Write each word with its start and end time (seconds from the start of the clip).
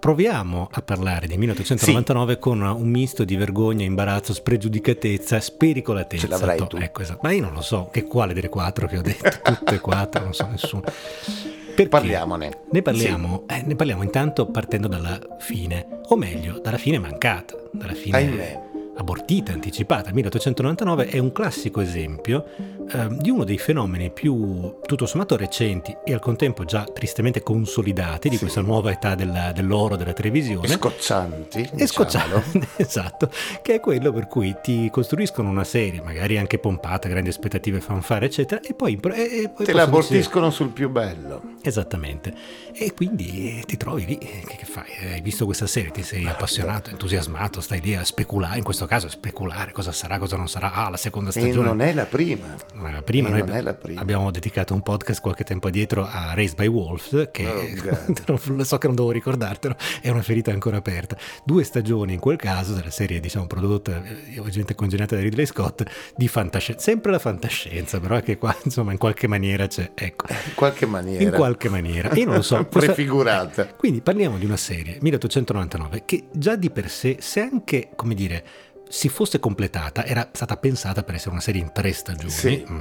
proviamo 0.00 0.68
a 0.72 0.82
parlare 0.82 1.26
di 1.26 1.36
1899 1.36 2.32
sì. 2.32 2.38
con 2.38 2.62
un 2.62 2.88
misto 2.88 3.24
di 3.24 3.36
vergogna, 3.36 3.84
imbarazzo, 3.84 4.32
spregiudicatezza, 4.32 5.38
spericolatezza. 5.38 6.22
Ce 6.22 6.28
l'avrai 6.28 6.66
tu. 6.66 6.76
Ecco, 6.76 7.02
esatto. 7.02 7.20
Ma 7.22 7.30
io 7.30 7.42
non 7.42 7.52
lo 7.52 7.60
so, 7.60 7.90
che 7.92 8.04
quale 8.04 8.32
delle 8.32 8.48
quattro 8.48 8.88
che 8.88 8.98
ho 8.98 9.02
detto, 9.02 9.28
tutte 9.44 9.74
e 9.74 9.78
quattro, 9.78 10.24
non 10.24 10.32
so 10.32 10.46
nessuno. 10.46 10.82
Perché 10.82 11.88
Parliamone. 11.88 12.62
Ne 12.72 12.82
parliamo, 12.82 13.44
sì. 13.46 13.54
eh, 13.54 13.62
ne 13.64 13.76
parliamo 13.76 14.02
intanto 14.02 14.46
partendo 14.46 14.88
dalla 14.88 15.18
fine, 15.38 16.00
o 16.08 16.16
meglio, 16.16 16.58
dalla 16.58 16.78
fine 16.78 16.98
mancata, 16.98 17.54
dalla 17.72 17.94
fine... 17.94 18.16
Ahimè 18.16 18.68
abortita, 19.00 19.52
anticipata, 19.52 20.12
1899, 20.12 21.06
è 21.06 21.18
un 21.18 21.32
classico 21.32 21.80
esempio 21.80 22.44
eh, 22.92 23.08
di 23.10 23.30
uno 23.30 23.44
dei 23.44 23.58
fenomeni 23.58 24.10
più 24.10 24.78
tutto 24.84 25.06
sommato 25.06 25.36
recenti 25.36 25.96
e 26.04 26.12
al 26.12 26.20
contempo 26.20 26.64
già 26.64 26.84
tristemente 26.84 27.42
consolidati 27.42 28.28
di 28.28 28.34
sì. 28.34 28.42
questa 28.42 28.60
nuova 28.60 28.90
età 28.90 29.14
della, 29.14 29.52
dell'oro 29.52 29.96
della 29.96 30.12
televisione. 30.12 30.66
E 30.66 30.70
scoccianti. 30.70 31.70
E 31.76 31.86
scoccianti, 31.86 32.66
esatto, 32.76 33.30
che 33.62 33.74
è 33.74 33.80
quello 33.80 34.12
per 34.12 34.26
cui 34.26 34.56
ti 34.62 34.90
costruiscono 34.90 35.48
una 35.48 35.64
serie, 35.64 36.02
magari 36.02 36.38
anche 36.38 36.58
pompata, 36.58 37.08
grandi 37.08 37.28
aspettative, 37.28 37.80
fanfare, 37.80 38.26
eccetera, 38.26 38.60
e 38.60 38.74
poi... 38.74 38.94
E 38.94 39.50
poi 39.54 39.66
Te 39.66 39.72
la 39.72 39.82
abortiscono 39.82 40.50
sul 40.50 40.70
più 40.70 40.90
bello. 40.90 41.58
Esattamente. 41.62 42.32
E 42.72 42.94
quindi 42.94 43.62
ti 43.66 43.76
trovi 43.76 44.06
lì, 44.06 44.18
che, 44.18 44.56
che 44.56 44.64
fai? 44.64 45.12
Hai 45.12 45.20
visto 45.20 45.44
questa 45.44 45.66
serie, 45.66 45.90
ti 45.90 46.02
sei 46.02 46.26
appassionato, 46.26 46.90
entusiasmato, 46.90 47.60
stai 47.60 47.80
lì 47.80 47.94
a 47.94 48.04
speculare, 48.04 48.56
in 48.58 48.64
questo 48.64 48.86
caso 48.86 49.06
a 49.06 49.10
speculare 49.10 49.72
cosa 49.72 49.92
sarà, 49.92 50.18
cosa 50.18 50.36
non 50.36 50.48
sarà. 50.48 50.72
Ah, 50.72 50.88
la 50.88 50.96
seconda 50.96 51.30
stagione. 51.30 51.66
E 51.66 51.68
non 51.68 51.80
è 51.82 51.92
la 51.92 52.06
prima. 52.06 52.54
Non 52.74 52.86
è 52.86 52.92
la 52.92 53.02
prima. 53.02 53.28
Noi 53.28 53.40
non 53.40 53.52
è 53.52 53.60
la 53.60 53.74
prima. 53.74 54.00
Abbiamo 54.00 54.30
dedicato 54.30 54.72
un 54.72 54.82
podcast 54.82 55.20
qualche 55.20 55.44
tempo 55.44 55.68
addietro 55.68 56.06
a 56.06 56.32
Raised 56.34 56.56
by 56.56 56.66
Wolves, 56.66 57.28
che 57.30 57.46
oh, 57.46 58.36
so 58.64 58.78
che 58.78 58.86
non 58.86 58.96
devo 58.96 59.10
ricordartelo, 59.10 59.76
è 60.00 60.08
una 60.08 60.22
ferita 60.22 60.50
ancora 60.50 60.78
aperta. 60.78 61.16
Due 61.44 61.62
stagioni 61.62 62.14
in 62.14 62.20
quel 62.20 62.36
caso, 62.36 62.72
della 62.72 62.90
serie 62.90 63.20
diciamo 63.20 63.46
prodotta, 63.46 64.02
eh, 64.02 64.38
ovviamente 64.38 64.74
congegnata 64.74 65.14
da 65.14 65.20
Ridley 65.20 65.44
Scott, 65.44 65.84
di 66.16 66.26
fantascienza. 66.26 66.82
Sempre 66.82 67.12
la 67.12 67.18
fantascienza, 67.18 68.00
però 68.00 68.16
è 68.16 68.22
che 68.22 68.38
qua 68.38 68.56
insomma 68.64 68.92
in 68.92 68.98
qualche 68.98 69.26
maniera 69.26 69.66
c'è. 69.66 69.90
Ecco. 69.94 70.26
In 70.30 70.54
qualche 70.54 70.86
maniera. 70.86 71.22
In 71.22 71.30
qualche 71.30 71.49
maniera. 71.68 72.14
Io 72.14 72.26
non 72.26 72.36
lo 72.36 72.42
so. 72.42 72.64
Prefigurata. 72.68 73.66
Quindi 73.74 74.00
parliamo 74.00 74.38
di 74.38 74.44
una 74.44 74.56
serie, 74.56 74.98
1899, 75.00 76.02
che 76.04 76.24
già 76.32 76.56
di 76.56 76.70
per 76.70 76.88
sé, 76.90 77.16
se 77.20 77.40
anche, 77.40 77.90
come 77.94 78.14
dire, 78.14 78.44
si 78.90 79.08
fosse 79.08 79.38
completata, 79.38 80.04
era 80.04 80.28
stata 80.32 80.56
pensata 80.56 81.04
per 81.04 81.14
essere 81.14 81.30
una 81.30 81.40
serie 81.40 81.60
in 81.60 81.70
tre 81.72 81.92
stagioni. 81.92 82.30
Sì. 82.30 82.64
Mm. 82.68 82.78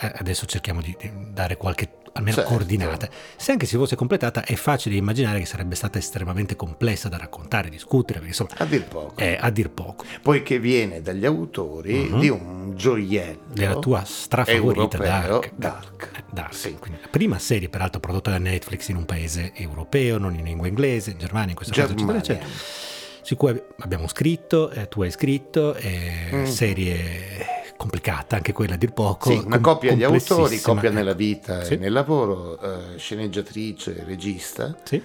Eh, 0.00 0.12
adesso 0.16 0.44
cerchiamo 0.44 0.80
di, 0.82 0.96
dare 1.30 1.56
qualche 1.56 2.00
almeno 2.14 2.36
certo. 2.36 2.50
coordinate. 2.50 3.10
Se 3.36 3.52
anche 3.52 3.64
si 3.66 3.76
fosse 3.76 3.94
completata, 3.94 4.44
è 4.44 4.56
facile 4.56 4.96
immaginare 4.96 5.38
che 5.38 5.46
sarebbe 5.46 5.76
stata 5.76 5.98
estremamente 5.98 6.56
complessa 6.56 7.08
da 7.08 7.16
raccontare, 7.16 7.68
discutere. 7.68 8.18
Perché, 8.18 8.42
insomma, 8.42 8.50
a 8.58 8.64
dir 8.64 8.84
poco. 8.84 9.16
È, 9.16 9.38
a 9.40 9.50
dir 9.50 9.70
poco. 9.70 10.04
Poiché 10.20 10.58
viene 10.58 11.00
dagli 11.00 11.24
autori 11.24 12.08
uh-huh. 12.08 12.18
di 12.18 12.28
un 12.28 12.72
gioiello 12.74 13.42
della 13.52 13.78
tua 13.78 14.02
strafavorita 14.04 14.98
Dark. 14.98 15.52
Dark. 15.54 16.10
Eh, 16.16 16.24
Dark. 16.28 16.54
Sì. 16.54 16.76
la 17.00 17.08
prima 17.08 17.38
serie, 17.38 17.68
peraltro, 17.68 18.00
prodotta 18.00 18.30
da 18.30 18.38
Netflix 18.38 18.88
in 18.88 18.96
un 18.96 19.04
paese 19.04 19.52
europeo, 19.54 20.18
non 20.18 20.34
in 20.34 20.44
lingua 20.44 20.66
inglese, 20.66 21.12
in 21.12 21.18
Germania, 21.18 21.50
in 21.50 21.56
questo 21.56 21.72
Germania. 21.72 22.04
caso, 22.04 22.16
eccetera, 22.16 22.40
eccetera 22.40 22.90
su 23.22 23.36
cui 23.36 23.60
abbiamo 23.78 24.06
scritto, 24.08 24.70
eh, 24.70 24.88
tu 24.88 25.02
hai 25.02 25.10
scritto, 25.10 25.74
eh, 25.74 26.28
mm. 26.32 26.44
serie 26.44 27.46
complicata 27.76 28.36
anche 28.36 28.52
quella 28.52 28.74
a 28.74 28.76
dir 28.76 28.92
poco. 28.92 29.30
Sì, 29.30 29.36
una 29.36 29.58
com- 29.58 29.74
coppia 29.74 29.94
di 29.94 30.04
autori, 30.04 30.60
coppia 30.60 30.90
nella 30.90 31.14
vita 31.14 31.64
sì. 31.64 31.74
e 31.74 31.76
nel 31.76 31.92
lavoro, 31.92 32.60
eh, 32.60 32.98
sceneggiatrice, 32.98 34.04
regista. 34.04 34.76
Sì. 34.84 35.02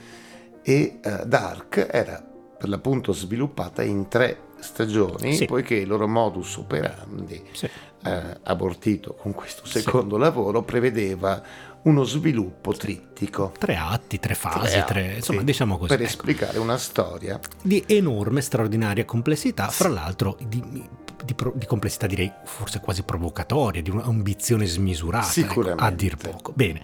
E 0.61 0.99
eh, 1.01 1.23
Dark 1.25 1.87
era 1.89 2.23
per 2.57 2.69
l'appunto 2.69 3.13
sviluppata 3.13 3.83
in 3.83 4.07
tre 4.07 4.46
stagioni, 4.59 5.35
sì. 5.35 5.45
poiché 5.45 5.75
il 5.75 5.87
loro 5.87 6.07
modus 6.07 6.57
operandi, 6.57 7.43
sì. 7.51 7.69
eh, 8.03 8.37
abortito 8.43 9.13
con 9.13 9.33
questo 9.33 9.65
secondo 9.65 10.15
sì. 10.15 10.21
lavoro, 10.21 10.63
prevedeva 10.63 11.41
uno 11.83 12.03
sviluppo 12.03 12.73
trittico. 12.73 13.53
Tre 13.57 13.75
atti, 13.75 14.19
tre 14.19 14.35
fasi, 14.35 14.71
tre, 14.71 14.83
tre 14.85 15.13
insomma, 15.15 15.41
diciamo 15.41 15.77
così. 15.77 15.89
Per 15.89 16.01
ecco. 16.01 16.09
esplicare 16.09 16.57
una 16.59 16.77
storia. 16.77 17.39
Di 17.61 17.83
enorme, 17.87 18.41
straordinaria 18.41 19.05
complessità, 19.05 19.69
fra 19.69 19.87
l'altro 19.89 20.37
di, 20.45 20.61
di, 20.67 20.85
di, 21.23 21.65
complessità 21.65 22.07
direi 22.07 22.31
forse 22.45 22.79
quasi 22.79 23.03
provocatoria, 23.03 23.81
di 23.81 23.89
un'ambizione 23.89 24.65
smisurata, 24.65 25.39
ecco, 25.39 25.61
a 25.61 25.91
dir 25.91 26.17
poco. 26.17 26.51
Bene. 26.55 26.81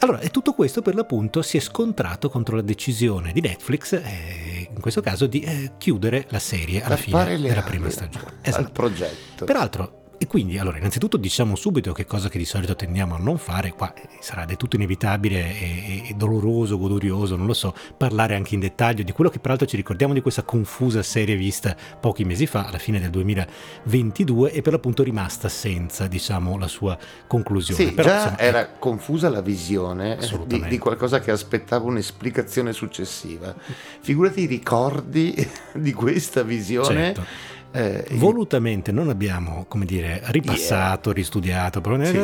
Allora, 0.00 0.20
e 0.20 0.30
tutto 0.30 0.52
questo 0.52 0.82
per 0.82 0.94
l'appunto 0.94 1.42
si 1.42 1.56
è 1.56 1.60
scontrato 1.60 2.28
contro 2.28 2.56
la 2.56 2.62
decisione 2.62 3.32
di 3.32 3.40
Netflix, 3.40 3.92
eh, 3.92 4.68
in 4.72 4.80
questo 4.80 5.00
caso, 5.00 5.26
di 5.26 5.40
eh, 5.40 5.72
chiudere 5.78 6.26
la 6.28 6.38
serie 6.38 6.82
alla 6.82 6.96
fine 6.96 7.38
della 7.38 7.62
prima 7.62 7.90
stagione. 7.90 8.34
Esatto. 8.42 8.64
Al 8.64 8.70
progetto. 8.70 9.44
Peraltro, 9.44 9.97
e 10.20 10.26
quindi, 10.26 10.58
allora, 10.58 10.78
innanzitutto 10.78 11.16
diciamo 11.16 11.54
subito 11.54 11.92
che 11.92 12.04
cosa 12.04 12.28
che 12.28 12.38
di 12.38 12.44
solito 12.44 12.74
tendiamo 12.74 13.14
a 13.14 13.18
non 13.18 13.38
fare, 13.38 13.72
qua 13.72 13.94
eh, 13.94 14.08
sarà 14.18 14.44
del 14.44 14.56
tutto 14.56 14.74
inevitabile 14.74 15.60
e, 15.60 16.02
e, 16.08 16.14
doloroso, 16.16 16.76
godurioso, 16.76 17.36
non 17.36 17.46
lo 17.46 17.54
so, 17.54 17.72
parlare 17.96 18.34
anche 18.34 18.54
in 18.54 18.60
dettaglio 18.60 19.04
di 19.04 19.12
quello 19.12 19.30
che 19.30 19.38
peraltro 19.38 19.64
ci 19.66 19.76
ricordiamo 19.76 20.12
di 20.14 20.20
questa 20.20 20.42
confusa 20.42 21.04
serie 21.04 21.36
vista 21.36 21.76
pochi 22.00 22.24
mesi 22.24 22.46
fa, 22.46 22.66
alla 22.66 22.78
fine 22.78 22.98
del 22.98 23.10
2022, 23.10 24.50
e 24.50 24.60
per 24.60 24.72
l'appunto 24.72 25.04
rimasta 25.04 25.48
senza, 25.48 26.08
diciamo, 26.08 26.58
la 26.58 26.68
sua 26.68 26.98
conclusione. 27.28 27.84
Sì, 27.84 27.92
Però, 27.92 28.08
già 28.08 28.16
insomma, 28.16 28.38
era 28.38 28.68
confusa 28.70 29.28
la 29.28 29.40
visione 29.40 30.18
di, 30.46 30.66
di, 30.66 30.78
qualcosa 30.78 31.20
che 31.20 31.30
aspettava 31.30 31.84
un'esplicazione 31.84 32.72
successiva. 32.72 33.54
Figurati 34.00 34.40
i 34.40 34.46
ricordi 34.46 35.48
di 35.74 35.92
questa 35.92 36.42
visione. 36.42 37.14
Certo 37.14 37.56
eh, 37.70 38.04
Volutamente 38.12 38.92
non 38.92 39.08
abbiamo, 39.08 39.66
come 39.68 39.84
dire, 39.84 40.22
ripassato, 40.26 41.10
yeah. 41.10 41.18
ristudiato, 41.18 41.82
sì. 41.84 42.16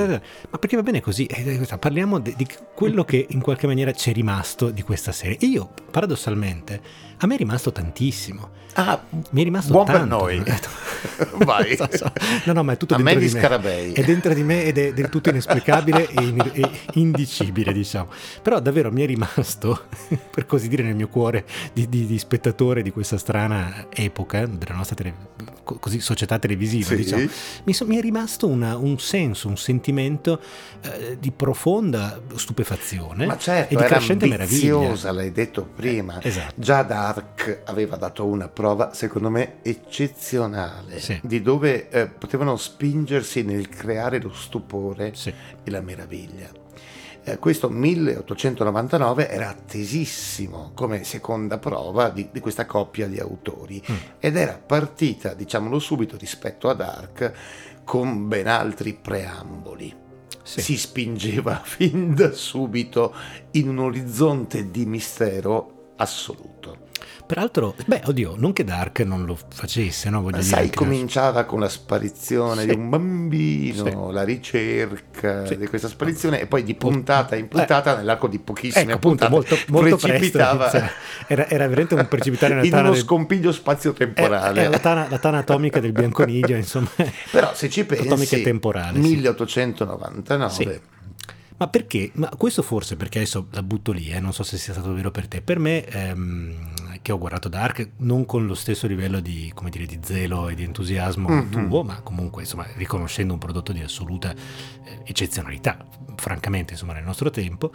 ma 0.50 0.58
perché 0.58 0.76
va 0.76 0.82
bene 0.82 1.00
così. 1.00 1.26
Eh, 1.26 1.66
parliamo 1.78 2.18
di, 2.18 2.34
di 2.36 2.46
quello 2.74 3.04
che 3.04 3.26
in 3.28 3.40
qualche 3.40 3.66
maniera 3.66 3.92
ci 3.92 4.10
è 4.10 4.12
rimasto 4.14 4.70
di 4.70 4.82
questa 4.82 5.12
serie. 5.12 5.36
E 5.38 5.46
io, 5.46 5.70
paradossalmente, 5.90 6.80
a 7.24 7.26
me 7.26 7.34
è 7.34 7.38
rimasto 7.38 7.72
tantissimo. 7.72 8.50
Ah, 8.74 9.00
mi 9.30 9.40
è 9.40 9.44
rimasto 9.44 9.72
buon 9.72 9.86
tanto. 9.86 10.00
per 10.00 10.08
noi. 10.08 10.42
Vai. 11.44 11.76
no, 12.44 12.52
no, 12.52 12.64
ma 12.64 12.72
è 12.72 12.76
tutto 12.76 12.94
a 12.94 12.96
dentro 12.96 13.14
me 13.14 13.20
di 13.20 13.28
scarabei. 13.28 13.92
È 13.92 14.02
dentro 14.02 14.34
di 14.34 14.42
me 14.42 14.64
ed 14.64 14.78
è 14.78 14.92
del 14.92 15.08
tutto 15.08 15.30
inesplicabile 15.30 16.08
e, 16.08 16.22
in, 16.22 16.50
e, 16.52 16.70
indicibile, 16.94 17.72
diciamo. 17.72 18.10
Però 18.42 18.60
davvero 18.60 18.90
mi 18.90 19.02
è 19.02 19.06
rimasto, 19.06 19.86
per 20.30 20.46
così 20.46 20.68
dire, 20.68 20.82
nel 20.82 20.94
mio 20.94 21.08
cuore 21.08 21.44
di, 21.72 21.88
di, 21.88 22.06
di 22.06 22.18
spettatore 22.18 22.82
di 22.82 22.90
questa 22.90 23.18
strana 23.18 23.86
epoca 23.90 24.46
della 24.46 24.74
nostra 24.74 24.96
tele, 24.96 25.14
così, 25.62 26.00
società 26.00 26.38
televisiva, 26.38 26.88
sì. 26.88 26.96
diciamo. 26.96 27.26
Mi, 27.64 27.72
so, 27.72 27.86
mi, 27.86 27.96
è 27.96 28.00
rimasto 28.00 28.46
una, 28.48 28.76
un 28.76 28.98
senso, 28.98 29.48
un 29.48 29.56
sentimento 29.56 30.40
eh, 30.80 31.16
di 31.18 31.30
profonda 31.30 32.20
stupefazione 32.34 33.26
ma 33.26 33.38
certo, 33.38 33.74
e 33.74 33.76
di 33.76 33.82
crescente 33.84 34.26
meraviglia. 34.26 35.12
l'hai 35.12 35.32
detto 35.32 35.64
prima. 35.74 36.18
Eh, 36.18 36.28
esatto. 36.28 36.54
Già 36.56 36.82
Dark 37.14 37.62
aveva 37.66 37.96
dato 37.96 38.26
una 38.26 38.48
prova, 38.48 38.92
secondo 38.92 39.30
me, 39.30 39.58
eccezionale 39.62 40.98
sì. 40.98 41.20
di 41.22 41.40
dove 41.42 41.88
eh, 41.88 42.08
potevano 42.08 42.56
spingersi 42.56 43.42
nel 43.42 43.68
creare 43.68 44.20
lo 44.20 44.32
stupore 44.32 45.14
sì. 45.14 45.32
e 45.62 45.70
la 45.70 45.80
meraviglia. 45.80 46.50
Eh, 47.22 47.38
questo 47.38 47.70
1899 47.70 49.30
era 49.30 49.48
attesissimo 49.48 50.72
come 50.74 51.04
seconda 51.04 51.58
prova 51.58 52.10
di, 52.10 52.28
di 52.32 52.40
questa 52.40 52.66
coppia 52.66 53.06
di 53.06 53.18
autori 53.18 53.82
mm. 53.90 53.96
ed 54.18 54.36
era 54.36 54.60
partita, 54.64 55.34
diciamolo 55.34 55.78
subito, 55.78 56.16
rispetto 56.18 56.68
a 56.68 56.74
Dark 56.74 57.32
con 57.84 58.26
ben 58.26 58.48
altri 58.48 58.92
preamboli. 58.92 60.02
Sì. 60.42 60.60
Si 60.60 60.76
spingeva 60.76 61.60
fin 61.64 62.14
da 62.14 62.32
subito 62.32 63.14
in 63.52 63.68
un 63.68 63.78
orizzonte 63.78 64.70
di 64.70 64.84
mistero 64.84 65.92
assoluto. 65.96 66.84
Peraltro, 67.26 67.74
beh, 67.86 68.02
oddio, 68.04 68.34
non 68.36 68.52
che 68.52 68.64
Dark 68.64 69.00
non 69.00 69.24
lo 69.24 69.34
facesse, 69.48 70.10
no? 70.10 70.20
Voglio 70.20 70.42
Sai, 70.42 70.64
dire 70.64 70.76
cominciava 70.76 71.44
con 71.44 71.58
la 71.58 71.70
sparizione 71.70 72.62
sì. 72.62 72.68
di 72.68 72.74
un 72.74 72.90
bambino, 72.90 73.84
sì. 73.84 74.12
la 74.12 74.22
ricerca 74.24 75.46
sì. 75.46 75.56
di 75.56 75.66
questa 75.66 75.88
sparizione 75.88 76.40
e 76.40 76.46
poi 76.46 76.64
di 76.64 76.74
puntata 76.74 77.34
in 77.34 77.48
puntata, 77.48 77.94
eh. 77.94 77.96
nell'arco 77.96 78.28
di 78.28 78.38
pochissime 78.38 78.92
ecco, 78.92 78.98
puntate, 78.98 79.30
molto, 79.30 79.56
molto 79.68 79.96
precipitava 79.96 80.68
presto, 80.68 80.90
era, 81.26 81.48
era, 81.48 81.66
veramente 81.66 81.94
un 81.94 82.06
precipitare 82.08 82.60
in 82.66 82.74
uno 82.74 82.90
del... 82.90 83.00
scompiglio 83.00 83.52
spazio-temporale. 83.52 84.62
È, 84.62 84.64
è 84.66 84.68
la, 84.68 84.78
tana, 84.78 85.06
la, 85.08 85.18
tana, 85.18 85.38
atomica 85.38 85.80
del 85.80 85.92
bianconiglio, 85.92 86.56
insomma. 86.56 86.90
Però 87.30 87.54
se 87.54 87.70
ci 87.70 87.86
pensi, 87.86 88.06
atomica 88.06 88.36
temporale, 88.36 88.98
1899 88.98 90.92
ma 91.56 91.68
perché? 91.68 92.10
Ma 92.14 92.28
questo 92.36 92.62
forse 92.62 92.96
perché 92.96 93.18
adesso 93.18 93.46
la 93.52 93.62
butto 93.62 93.92
lì, 93.92 94.10
eh, 94.10 94.18
non 94.18 94.32
so 94.32 94.42
se 94.42 94.58
sia 94.58 94.72
stato 94.72 94.92
vero 94.92 95.12
per 95.12 95.28
te. 95.28 95.40
Per 95.40 95.60
me, 95.60 95.84
ehm, 95.86 96.72
che 97.04 97.12
ho 97.12 97.18
guardato 97.18 97.50
Dark 97.50 97.90
non 97.98 98.24
con 98.24 98.46
lo 98.46 98.54
stesso 98.54 98.86
livello 98.86 99.20
di, 99.20 99.52
come 99.54 99.68
dire, 99.68 99.84
di 99.84 99.98
zelo 100.02 100.48
e 100.48 100.54
di 100.54 100.62
entusiasmo 100.62 101.28
Mhm. 101.28 101.68
tuo, 101.68 101.82
ma 101.82 102.00
comunque 102.00 102.42
insomma 102.44 102.66
riconoscendo 102.76 103.34
un 103.34 103.38
prodotto 103.38 103.72
di 103.72 103.82
assoluta 103.82 104.32
eh, 104.32 105.00
eccezionalità, 105.04 105.84
francamente 106.16 106.72
insomma 106.72 106.94
nel 106.94 107.04
nostro 107.04 107.28
tempo. 107.28 107.72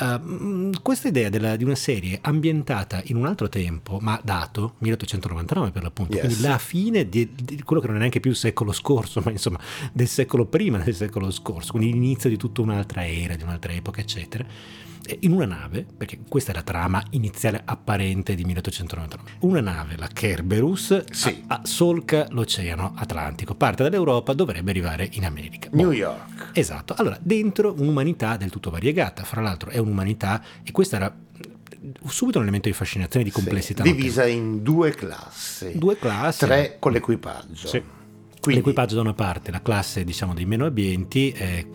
Uh, 0.00 0.70
questa 0.82 1.06
idea 1.08 1.28
della- 1.28 1.54
di 1.56 1.62
una 1.64 1.74
serie 1.76 2.18
ambientata 2.20 3.00
in 3.06 3.16
un 3.16 3.26
altro 3.26 3.48
tempo, 3.48 3.98
ma 4.00 4.20
dato 4.24 4.74
1899 4.78 5.70
per 5.70 5.82
l'appunto, 5.84 6.16
Yes. 6.16 6.24
quindi 6.26 6.42
la 6.42 6.58
fine 6.58 7.08
di, 7.08 7.30
di 7.34 7.62
quello 7.62 7.80
che 7.80 7.86
non 7.86 7.96
è 7.96 7.98
neanche 8.00 8.18
più 8.20 8.30
il 8.32 8.36
secolo 8.36 8.72
scorso, 8.72 9.20
ma 9.24 9.30
insomma 9.30 9.58
del 9.92 10.08
secolo 10.08 10.46
prima 10.46 10.78
del 10.78 10.94
secolo 10.96 11.30
scorso, 11.30 11.70
quindi 11.72 11.92
l'inizio 11.92 12.28
di 12.28 12.36
tutta 12.36 12.60
un'altra 12.60 13.06
era, 13.06 13.36
di 13.36 13.44
un'altra 13.44 13.72
epoca, 13.72 14.00
eccetera. 14.00 14.44
In 15.20 15.32
una 15.32 15.46
nave, 15.46 15.86
perché 15.96 16.18
questa 16.28 16.52
è 16.52 16.54
la 16.54 16.62
trama 16.62 17.02
iniziale 17.10 17.62
apparente 17.64 18.34
di 18.34 18.44
1899, 18.44 19.30
una 19.40 19.60
nave, 19.60 19.96
la 19.96 20.08
Kerberus, 20.12 21.04
Sì. 21.10 21.44
a- 21.46 21.54
a- 21.56 21.60
solca 21.64 22.26
l'Oceano 22.30 22.92
Atlantico, 22.96 23.54
parte 23.54 23.82
dall'Europa, 23.82 24.32
dovrebbe 24.34 24.70
arrivare 24.70 25.08
in 25.12 25.24
America. 25.24 25.68
New 25.72 25.86
Boh. 25.88 25.92
York. 25.94 26.50
Esatto, 26.52 26.94
allora 26.96 27.18
dentro 27.20 27.74
un'umanità 27.78 28.36
del 28.36 28.50
tutto 28.50 28.70
variegata, 28.70 29.22
fra 29.24 29.40
l'altro 29.40 29.70
è 29.70 29.78
un'umanità, 29.78 30.42
e 30.62 30.70
questo 30.72 30.96
era 30.96 31.14
subito 32.06 32.38
un 32.38 32.44
elemento 32.44 32.68
di 32.68 32.74
fascinazione 32.74 33.24
e 33.24 33.28
di 33.28 33.34
Sì, 33.34 33.40
complessità. 33.42 33.82
divisa 33.82 34.26
in 34.26 34.62
due 34.62 34.90
classi. 34.90 35.72
Due 35.78 35.96
classi. 35.96 36.44
Tre 36.44 36.76
con 36.78 36.92
l'equipaggio. 36.92 37.66
Sì. 37.68 37.82
Quindi, 38.40 38.60
L'equipaggio 38.62 38.94
da 38.94 39.00
una 39.00 39.14
parte, 39.14 39.50
la 39.50 39.60
classe 39.62 40.04
diciamo 40.04 40.32
dei 40.32 40.44
meno 40.46 40.64
abbienti, 40.64 41.30
eh, 41.32 41.66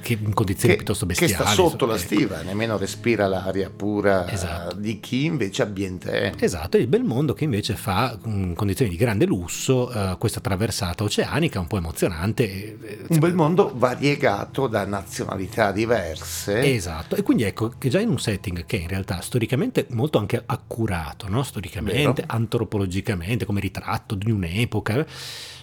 che 0.00 0.18
in 0.20 0.32
condizioni 0.32 0.70
che, 0.74 0.76
piuttosto 0.82 1.04
che 1.06 1.14
bestiali. 1.18 1.32
sta 1.34 1.46
sotto 1.46 1.72
insomma, 1.84 1.92
la 1.92 1.98
ecco. 1.98 2.14
stiva, 2.14 2.40
nemmeno 2.42 2.76
respira 2.78 3.26
l'aria 3.26 3.70
pura 3.70 4.30
Esatto. 4.30 4.76
di 4.76 4.98
chi 4.98 5.24
invece 5.26 5.62
ambiente 5.62 6.10
è. 6.10 6.32
Esatto, 6.38 6.76
e 6.76 6.80
il 6.80 6.86
bel 6.86 7.04
mondo 7.04 7.34
che 7.34 7.44
invece 7.44 7.74
fa 7.76 8.18
in 8.24 8.54
condizioni 8.54 8.90
di 8.90 8.96
grande 8.96 9.26
lusso 9.26 9.92
eh, 9.92 10.16
questa 10.18 10.40
traversata 10.40 11.04
oceanica 11.04 11.60
un 11.60 11.66
po' 11.66 11.76
emozionante. 11.76 12.44
eh, 12.44 12.78
eh, 12.82 12.98
Un 13.08 13.18
bel 13.18 13.34
mondo 13.34 13.72
variegato 13.74 14.66
da 14.68 14.84
nazionalità 14.86 15.70
diverse. 15.70 16.74
Esatto, 16.74 17.14
e 17.16 17.22
quindi 17.22 17.42
ecco 17.44 17.74
che 17.78 17.88
già 17.88 18.00
in 18.00 18.08
un 18.08 18.18
setting 18.18 18.64
che 18.64 18.76
in 18.76 18.88
realtà 18.88 19.20
storicamente 19.20 19.86
molto 19.90 20.18
anche 20.18 20.42
accurato, 20.44 21.28
no? 21.28 21.42
storicamente, 21.42 22.22
Vero. 22.22 22.34
antropologicamente, 22.34 23.44
come 23.44 23.60
ritratto 23.60 24.14
di 24.14 24.30
un'epoca 24.30 24.98
eh, 24.98 25.06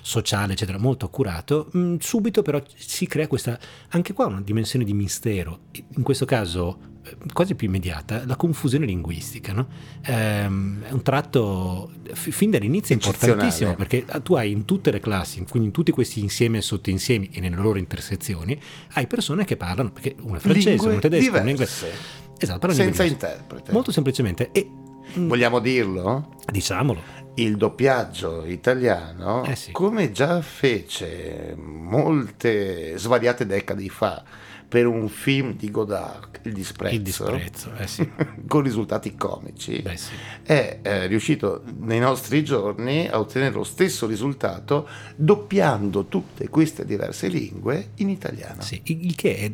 sociale, 0.03 0.53
eccetera, 0.53 0.77
molto 0.77 1.05
accurato, 1.05 1.69
mh, 1.71 1.95
subito 1.99 2.41
però 2.41 2.61
si 2.75 3.07
crea 3.07 3.27
questa, 3.27 3.57
anche 3.89 4.11
qua 4.13 4.25
una 4.25 4.41
dimensione 4.41 4.83
di 4.83 4.93
mistero, 4.93 5.61
in 5.95 6.03
questo 6.03 6.25
caso 6.25 6.77
eh, 7.05 7.15
quasi 7.31 7.55
più 7.55 7.67
immediata, 7.67 8.23
la 8.25 8.35
confusione 8.35 8.85
linguistica, 8.85 9.53
no? 9.53 9.67
Ehm, 10.05 10.83
è 10.83 10.91
un 10.91 11.01
tratto 11.03 11.91
f- 12.11 12.29
fin 12.31 12.51
dall'inizio 12.51 12.93
importantissimo 12.93 13.75
perché 13.75 14.05
tu 14.23 14.33
hai 14.35 14.51
in 14.51 14.65
tutte 14.65 14.91
le 14.91 14.99
classi, 14.99 15.41
quindi 15.49 15.69
in 15.69 15.73
tutti 15.73 15.91
questi 15.91 16.19
insieme 16.19 16.57
e 16.57 16.61
sottoinsiemi 16.61 17.29
e 17.31 17.39
nelle 17.39 17.55
loro 17.55 17.79
intersezioni, 17.79 18.59
hai 18.93 19.07
persone 19.07 19.45
che 19.45 19.55
parlano, 19.55 19.91
perché 19.91 20.15
uno 20.19 20.35
è 20.35 20.39
francese, 20.39 20.85
uno 20.85 20.97
è 20.97 20.99
tedesco, 20.99 21.29
uno 21.29 21.43
è 21.45 21.49
inglese. 21.49 22.21
Esatto, 22.37 22.69
senza 22.73 23.03
interprete. 23.03 23.71
Molto 23.71 23.91
semplicemente. 23.93 24.49
E 24.51 24.69
mh, 25.15 25.27
Vogliamo 25.27 25.59
dirlo? 25.59 26.29
diciamolo, 26.51 27.01
Il 27.35 27.57
doppiaggio 27.57 28.45
italiano, 28.45 29.43
Eh 29.45 29.55
sì. 29.55 29.71
come 29.71 30.11
già 30.11 30.41
fece 30.41 31.55
molte 31.57 32.97
svariate 32.97 33.45
decadi 33.45 33.89
fa 33.89 34.23
per 34.73 34.87
un 34.87 35.07
film 35.07 35.55
di 35.55 35.69
Godard, 35.69 36.39
Il 36.41 36.51
disprezzo, 36.53 36.95
il 36.95 37.01
disprezzo, 37.03 37.71
eh 37.77 37.85
sì, 37.85 38.09
con 38.47 38.63
risultati 38.63 39.13
comici, 39.15 39.79
beh 39.83 39.95
sì. 39.95 40.13
è 40.41 40.79
eh, 40.81 41.05
riuscito 41.05 41.61
nei 41.81 41.99
nostri 41.99 42.43
giorni 42.43 43.07
a 43.07 43.19
ottenere 43.19 43.53
lo 43.53 43.63
stesso 43.63 44.07
risultato 44.07 44.87
doppiando 45.15 46.05
tutte 46.05 46.49
queste 46.49 46.85
diverse 46.85 47.27
lingue 47.27 47.89
in 47.97 48.09
italiano. 48.09 48.63
Sì, 48.63 48.81
il 48.85 49.13
che 49.13 49.37
è, 49.37 49.51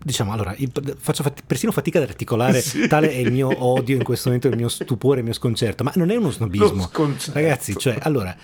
diciamo, 0.00 0.30
allora, 0.30 0.54
faccio 0.96 1.24
fat- 1.24 1.42
persino 1.44 1.72
fatica 1.72 1.98
ad 2.00 2.08
articolare, 2.08 2.60
Sì. 2.60 2.86
tale 2.86 3.10
è 3.10 3.16
il 3.16 3.32
mio 3.32 3.64
odio 3.64 3.96
in 3.96 4.04
questo 4.04 4.28
momento, 4.28 4.46
il 4.46 4.56
mio 4.56 4.68
stupore, 4.68 5.18
il 5.18 5.24
mio 5.24 5.34
sconcerto, 5.34 5.82
ma 5.82 5.90
non 5.96 6.10
è 6.10 6.14
uno 6.14 6.30
snobismo. 6.30 6.88
Ragazzi, 7.32 7.76
cioè, 7.76 7.98
allora, 8.02 8.36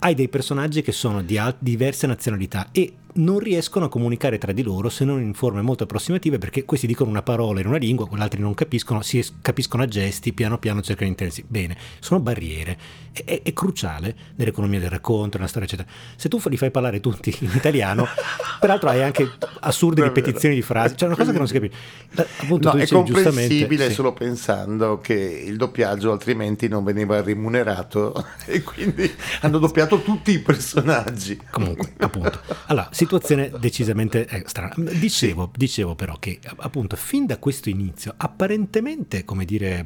hai 0.00 0.14
dei 0.14 0.28
personaggi 0.28 0.82
che 0.82 0.92
sono 0.92 1.22
di 1.22 1.38
al- 1.38 1.56
diverse 1.58 2.06
nazionalità 2.06 2.68
e 2.72 2.92
non 3.10 3.38
riescono 3.40 3.86
a 3.86 3.88
comunicare 3.88 4.38
tra 4.38 4.52
di 4.52 4.62
loro 4.62 4.88
se 4.90 5.04
non 5.04 5.20
in 5.20 5.34
forme 5.34 5.60
molto 5.60 5.82
approssimative 5.82 6.38
perché 6.38 6.64
questi 6.64 6.86
dicono 6.86 7.10
una 7.10 7.22
parola 7.22 7.58
in 7.60 7.66
una 7.66 7.78
lingua, 7.78 8.06
quegli 8.06 8.20
altri 8.20 8.40
non 8.40 8.54
capiscono, 8.54 9.02
si 9.02 9.18
es- 9.18 9.32
capiscono 9.42 9.82
a 9.82 9.86
gesti, 9.86 10.32
piano 10.32 10.58
piano 10.58 10.82
cercano 10.82 11.06
di 11.06 11.10
intendersi. 11.10 11.44
Bene, 11.48 11.76
sono 11.98 12.20
barriere. 12.20 12.78
È, 13.10 13.24
è- 13.24 13.42
è 13.42 13.52
cruciale 13.52 14.14
nell'economia 14.36 14.78
del 14.78 14.90
racconto, 14.90 15.36
nella 15.36 15.48
storia, 15.48 15.66
eccetera. 15.66 15.88
Se 16.14 16.28
tu 16.28 16.40
li 16.48 16.56
fai 16.56 16.70
parlare 16.70 17.00
tutti 17.00 17.34
in 17.40 17.50
italiano, 17.54 18.06
peraltro 18.60 18.88
hai 18.90 19.02
anche 19.02 19.28
assurde 19.60 20.04
ripetizioni 20.04 20.54
di 20.54 20.62
frasi, 20.62 20.96
cioè 20.96 21.08
una 21.08 21.16
cosa 21.16 21.32
che 21.32 21.38
non 21.38 21.46
si 21.48 21.54
capisce. 21.54 21.76
La- 22.10 22.26
Appunto, 22.42 22.72
No, 22.72 22.78
è 22.78 22.86
comprensibile 22.86 23.88
sì. 23.88 23.94
solo 23.94 24.12
pensando 24.12 25.00
che 25.00 25.14
il 25.14 25.56
doppiaggio 25.56 26.12
altrimenti 26.12 26.68
non 26.68 26.84
veniva 26.84 27.20
remunerato 27.20 28.14
e 28.46 28.62
quindi 28.62 29.10
hanno 29.40 29.58
doppiato 29.58 29.87
tutti 29.96 30.32
i 30.32 30.38
personaggi. 30.40 31.40
Comunque, 31.50 31.92
appunto. 31.98 32.40
Allora, 32.66 32.88
situazione 32.92 33.50
decisamente 33.58 34.26
eh, 34.26 34.42
strana. 34.46 34.74
Dicevo, 34.76 35.50
dicevo 35.56 35.94
però 35.94 36.18
che 36.18 36.38
appunto 36.56 36.96
fin 36.96 37.26
da 37.26 37.38
questo 37.38 37.68
inizio, 37.70 38.12
apparentemente, 38.16 39.24
come 39.24 39.44
dire, 39.44 39.82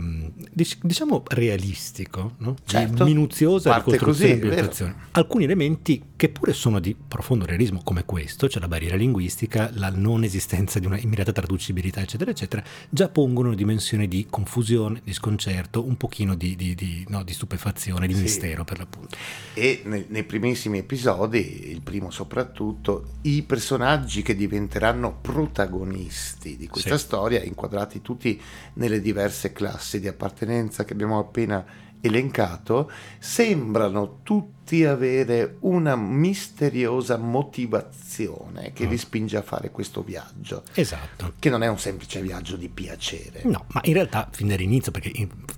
dic- 0.52 0.84
diciamo 0.84 1.22
realistico, 1.28 2.34
no? 2.38 2.56
Certo. 2.64 3.04
minuziosa 3.04 3.70
Parte 3.70 3.92
ricostruzione 3.92 4.30
così, 4.32 4.42
e 4.42 4.48
ambientazione. 4.48 4.94
Alcuni 5.12 5.44
elementi 5.44 6.02
che 6.16 6.28
pure 6.28 6.52
sono 6.52 6.80
di 6.80 6.94
profondo 7.08 7.44
realismo, 7.46 7.80
come 7.82 8.04
questo, 8.04 8.48
cioè 8.48 8.60
la 8.60 8.68
barriera 8.68 8.96
linguistica, 8.96 9.70
la 9.74 9.90
non 9.90 10.24
esistenza 10.24 10.78
di 10.78 10.86
una 10.86 10.98
immediata 10.98 11.32
traducibilità, 11.32 12.00
eccetera, 12.00 12.30
eccetera, 12.30 12.62
già 12.88 13.08
pongono 13.08 13.48
una 13.48 13.56
dimensione 13.56 14.06
di 14.08 14.26
confusione, 14.30 15.00
di 15.04 15.12
sconcerto, 15.12 15.84
un 15.84 15.96
pochino 15.96 16.34
di, 16.34 16.56
di- 16.56 16.74
di- 16.74 17.04
no, 17.08 17.22
di 17.22 17.32
stupefazione, 17.32 18.06
di 18.06 18.14
Sì. 18.14 18.22
mistero 18.22 18.64
per 18.64 18.78
l'appunto. 18.78 19.16
E 19.54 19.82
nei, 19.92 20.06
nei 20.08 20.24
primissimi 20.24 20.78
episodi, 20.78 21.70
il 21.70 21.80
primo 21.82 22.10
soprattutto, 22.10 23.14
i 23.22 23.42
personaggi 23.42 24.22
che 24.22 24.34
diventeranno 24.34 25.18
protagonisti 25.20 26.56
di 26.56 26.66
questa 26.66 26.96
Sì. 26.96 27.04
storia, 27.04 27.42
inquadrati 27.42 28.02
tutti 28.02 28.40
nelle 28.74 29.00
diverse 29.00 29.52
classi 29.52 30.00
di 30.00 30.08
appartenenza 30.08 30.84
che 30.84 30.92
abbiamo 30.92 31.18
appena 31.18 31.64
elencato, 32.04 32.90
sembrano 33.20 34.18
tutti 34.24 34.84
avere 34.84 35.56
una 35.60 35.94
misteriosa 35.94 37.16
motivazione 37.16 38.72
che 38.72 38.86
Mm. 38.86 38.90
li 38.90 38.98
spinge 38.98 39.36
a 39.36 39.42
fare 39.42 39.70
questo 39.70 40.02
viaggio, 40.02 40.64
Esatto. 40.74 41.34
che 41.38 41.48
non 41.50 41.62
è 41.62 41.68
un 41.68 41.78
semplice 41.78 42.20
viaggio 42.20 42.56
di 42.56 42.68
piacere. 42.68 43.42
No, 43.44 43.66
ma 43.68 43.80
in 43.84 43.92
realtà 43.94 44.28
fin 44.32 44.48
dall'inizio, 44.48 44.90
perché 44.90 45.12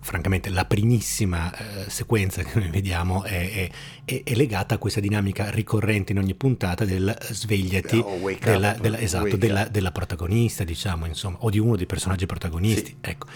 francamente 0.05 0.51
la 0.51 0.67
primissima 0.67 1.51
eh, 1.56 1.89
sequenza 1.91 2.43
che 2.43 2.58
noi 2.58 2.69
vediamo 2.69 3.25
è, 3.25 3.70
è- 4.05 4.23
è- 4.23 4.34
legata 4.34 4.75
a 4.75 4.79
questa 4.79 5.01
dinamica 5.01 5.49
ricorrente 5.51 6.13
in 6.13 6.19
ogni 6.19 6.34
puntata 6.34 6.84
del 6.84 7.17
svegliati 7.31 7.96
Oh, 7.99 8.19
della, 8.39 8.73
up, 8.73 8.81
della- 8.81 8.99
esatto, 8.99 9.37
della, 9.37 9.67
della 9.69 9.93
protagonista, 9.93 10.63
diciamo, 10.63 11.06
insomma, 11.06 11.39
o 11.41 11.49
di 11.51 11.58
uno 11.58 11.75
dei 11.77 11.87
personaggi 11.87 12.27
protagonisti. 12.27 12.96
Ecco. 13.01 13.27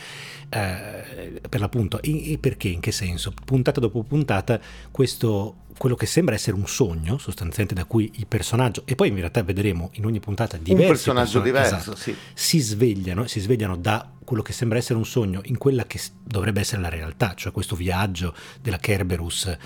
Eh, 0.51 1.41
per 1.49 1.61
l'appunto, 1.61 2.01
e, 2.03 2.33
e 2.33 2.39
perché? 2.39 2.69
In 2.69 2.81
che 2.81 2.93
senso? 2.93 3.33
Puntata 3.45 3.81
dopo 3.81 4.03
puntata, 4.03 4.61
questo 4.91 5.57
quello 5.79 5.95
che 5.95 6.07
sembra 6.07 6.35
essere 6.35 6.57
un 6.57 6.67
sogno 6.67 7.19
sostanzialmente 7.19 7.73
da 7.75 7.85
cui 7.87 8.11
il 8.17 8.27
personaggio, 8.27 8.83
e 8.85 8.95
poi 8.97 9.09
in 9.09 9.15
realtà 9.17 9.43
vedremo 9.45 9.91
in 9.95 10.05
ogni 10.07 10.19
puntata 10.21 10.57
diversi 10.57 10.83
un 10.83 10.89
personaggio 10.89 11.41
personaggi- 11.41 11.67
diverso, 11.69 11.93
esatto, 11.93 11.97
sì. 11.97 12.17
si 12.35 12.59
svegliano, 12.59 13.27
si 13.29 13.39
svegliano 13.41 13.77
da 13.77 14.11
quello 14.29 14.43
che 14.43 14.53
sembra 14.53 14.77
essere 14.77 14.99
un 14.99 15.07
sogno 15.07 15.41
in 15.45 15.57
quella 15.57 15.87
che 15.87 15.99
dovrebbe 16.23 16.61
essere 16.61 16.83
la 16.83 16.91
realtà, 16.91 17.33
cioè 17.35 17.51
questo 17.51 17.75
viaggio 17.75 18.35
della 18.61 18.77
Kerberus 18.77 19.47
eh, 19.47 19.57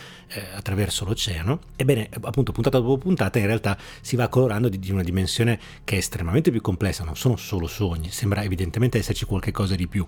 attraverso 0.54 1.04
l'oceano. 1.04 1.62
Ebbene, 1.74 2.08
appunto, 2.20 2.52
puntata 2.52 2.78
dopo 2.78 2.96
puntata, 2.96 3.40
in 3.40 3.46
realtà 3.46 3.76
si 4.00 4.14
va 4.14 4.28
colorando 4.28 4.68
di, 4.68 4.78
di 4.78 4.92
una 4.92 5.02
dimensione 5.02 5.58
che 5.82 5.96
è 5.96 5.98
estremamente 5.98 6.52
più 6.52 6.60
complessa, 6.60 7.02
non 7.02 7.16
sono 7.16 7.34
solo 7.34 7.66
sogni, 7.66 8.12
sembra 8.12 8.44
evidentemente 8.44 8.98
esserci 8.98 9.24
qualche 9.24 9.50
cosa 9.50 9.74
di 9.74 9.88
più. 9.88 10.04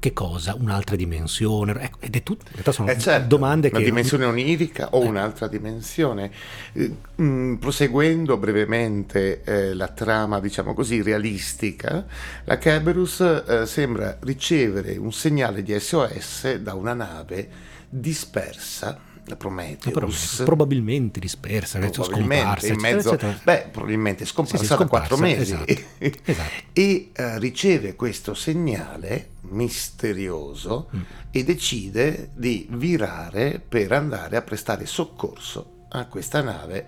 Che 0.00 0.12
cosa? 0.14 0.56
Un'altra 0.58 0.96
dimensione? 0.96 1.72
Ecco, 1.78 1.98
ed 2.00 2.16
è 2.16 2.22
tutto, 2.22 2.44
in 2.46 2.52
realtà 2.52 2.72
sono 2.72 2.88
Eh 2.88 2.98
certo, 2.98 3.26
domande 3.26 3.68
una 3.68 3.78
che... 3.78 3.84
dimensione 3.84 4.24
onirica 4.24 4.88
o 4.92 5.02
Eh. 5.02 5.06
un'altra 5.06 5.48
dimensione. 5.48 6.30
Eh, 6.72 6.94
mm, 7.20 7.56
proseguendo 7.56 8.38
brevemente 8.38 9.42
eh, 9.42 9.74
la 9.74 9.88
trama, 9.88 10.40
diciamo 10.40 10.72
così, 10.72 11.02
realistica, 11.02 12.06
la 12.44 12.56
Kerberus 12.56 13.20
eh, 13.20 13.66
sembra 13.98 14.16
ricevere 14.20 14.96
un 14.96 15.12
segnale 15.12 15.62
di 15.62 15.78
SOS 15.78 16.54
da 16.56 16.74
una 16.74 16.94
nave 16.94 17.48
dispersa 17.88 19.06
Prometheus. 19.36 19.92
Prometheus. 19.92 20.42
Probabilmente 20.42 21.20
dispersa, 21.20 21.78
probabilmente, 21.78 22.64
scomparsa, 22.64 22.72
in 22.72 22.80
mezzo, 22.80 23.08
eccetera, 23.12 23.32
eccetera. 23.32 23.40
Beh, 23.44 23.68
probabilmente 23.70 24.24
scomparsa, 24.24 24.64
Sì, 24.64 24.72
sì, 24.72 24.76
da 24.78 24.86
quattro 24.86 25.16
mesi. 25.18 25.52
scomparsa, 25.52 25.74
esatto, 25.98 26.18
esatto. 26.30 26.50
e 26.72 27.10
eh, 27.12 27.38
riceve 27.38 27.94
questo 27.94 28.32
segnale 28.32 29.28
misterioso 29.50 30.88
Mm. 30.96 31.00
e 31.30 31.44
decide 31.44 32.30
di 32.36 32.68
virare 32.70 33.60
per 33.66 33.92
andare 33.92 34.36
a 34.36 34.42
prestare 34.42 34.86
soccorso 34.86 35.84
a 35.90 36.06
questa 36.06 36.40
nave 36.40 36.86